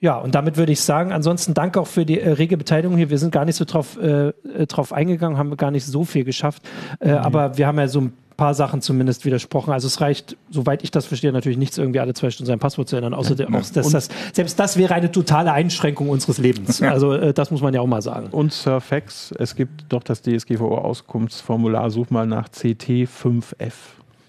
[0.00, 3.10] Ja, und damit würde ich sagen, ansonsten danke auch für die äh, rege Beteiligung hier.
[3.10, 6.24] Wir sind gar nicht so drauf, äh, äh drauf eingegangen, haben gar nicht so viel
[6.24, 6.62] geschafft.
[7.00, 7.18] Äh, mhm.
[7.18, 9.72] Aber wir haben ja so ein paar Sachen zumindest widersprochen.
[9.72, 12.88] Also es reicht, soweit ich das verstehe, natürlich nichts, irgendwie alle zwei Stunden sein Passwort
[12.88, 13.14] zu ändern.
[13.14, 16.82] Außerdem ja, auch, dass das, selbst das wäre eine totale Einschränkung unseres Lebens.
[16.82, 18.28] Also äh, das muss man ja auch mal sagen.
[18.30, 23.72] Und Surfax, es gibt doch das DSGVO-Auskunftsformular, such mal nach CT5F.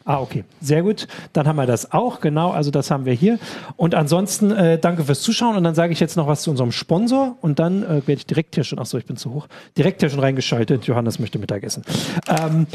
[0.05, 0.43] Ah, okay.
[0.59, 1.07] Sehr gut.
[1.31, 2.19] Dann haben wir das auch.
[2.19, 3.39] Genau, also das haben wir hier.
[3.77, 5.55] Und ansonsten äh, danke fürs Zuschauen.
[5.55, 7.37] Und dann sage ich jetzt noch was zu unserem Sponsor.
[7.41, 9.47] Und dann äh, werde ich direkt hier schon, achso, ich bin zu hoch,
[9.77, 10.85] direkt hier schon reingeschaltet.
[10.85, 11.83] Johannes möchte Mittagessen.
[12.27, 12.67] Ähm,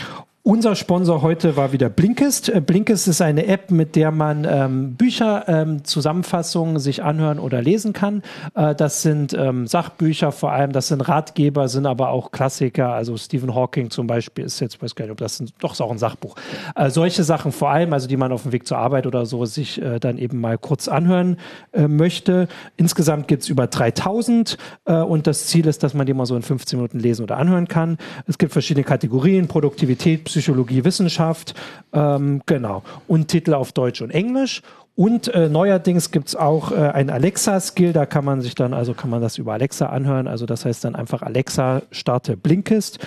[0.48, 2.48] Unser Sponsor heute war wieder Blinkist.
[2.48, 7.60] Äh, Blinkist ist eine App, mit der man ähm, Bücher, ähm, Zusammenfassungen sich anhören oder
[7.60, 8.22] lesen kann.
[8.54, 12.94] Äh, das sind ähm, Sachbücher vor allem, das sind Ratgeber, sind aber auch Klassiker.
[12.94, 15.82] Also Stephen Hawking zum Beispiel ist jetzt, weiß gar nicht, ob das ein, doch ist
[15.82, 16.34] auch ein Sachbuch.
[16.74, 19.44] Äh, solche Sachen vor allem, also die man auf dem Weg zur Arbeit oder so
[19.44, 21.36] sich äh, dann eben mal kurz anhören
[21.72, 22.48] äh, möchte.
[22.78, 26.36] Insgesamt gibt es über 3000 äh, und das Ziel ist, dass man die mal so
[26.36, 27.98] in 15 Minuten lesen oder anhören kann.
[28.26, 30.37] Es gibt verschiedene Kategorien, Produktivität, Psychologie,
[30.84, 31.54] Wissenschaft,
[31.92, 32.82] ähm, genau.
[33.06, 34.62] Und Titel auf Deutsch und Englisch.
[34.98, 39.10] Und äh, neuerdings gibt's auch äh, ein Alexa-Skill, da kann man sich dann, also kann
[39.10, 40.26] man das über Alexa anhören.
[40.26, 42.98] Also das heißt dann einfach Alexa starte Blinkist.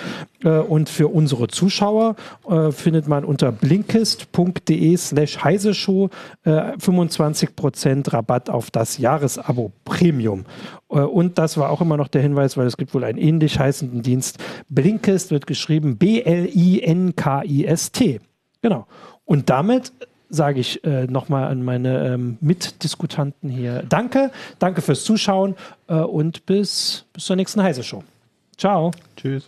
[0.41, 2.15] Äh, und für unsere Zuschauer
[2.49, 6.09] äh, findet man unter blinkist.de slash heiseshow
[6.45, 10.45] äh, 25% Rabatt auf das Jahresabo Premium.
[10.89, 13.59] Äh, und das war auch immer noch der Hinweis, weil es gibt wohl einen ähnlich
[13.59, 14.37] heißenden Dienst.
[14.69, 17.01] Blinkist wird geschrieben B-L-I-N-K-I-S-T.
[18.61, 18.87] Genau.
[19.25, 19.91] Und damit
[20.31, 25.55] sage ich äh, nochmal an meine ähm, Mitdiskutanten hier Danke, danke fürs Zuschauen
[25.87, 28.03] äh, und bis, bis zur nächsten Heise Show.
[28.57, 28.91] Ciao.
[29.17, 29.47] Tschüss.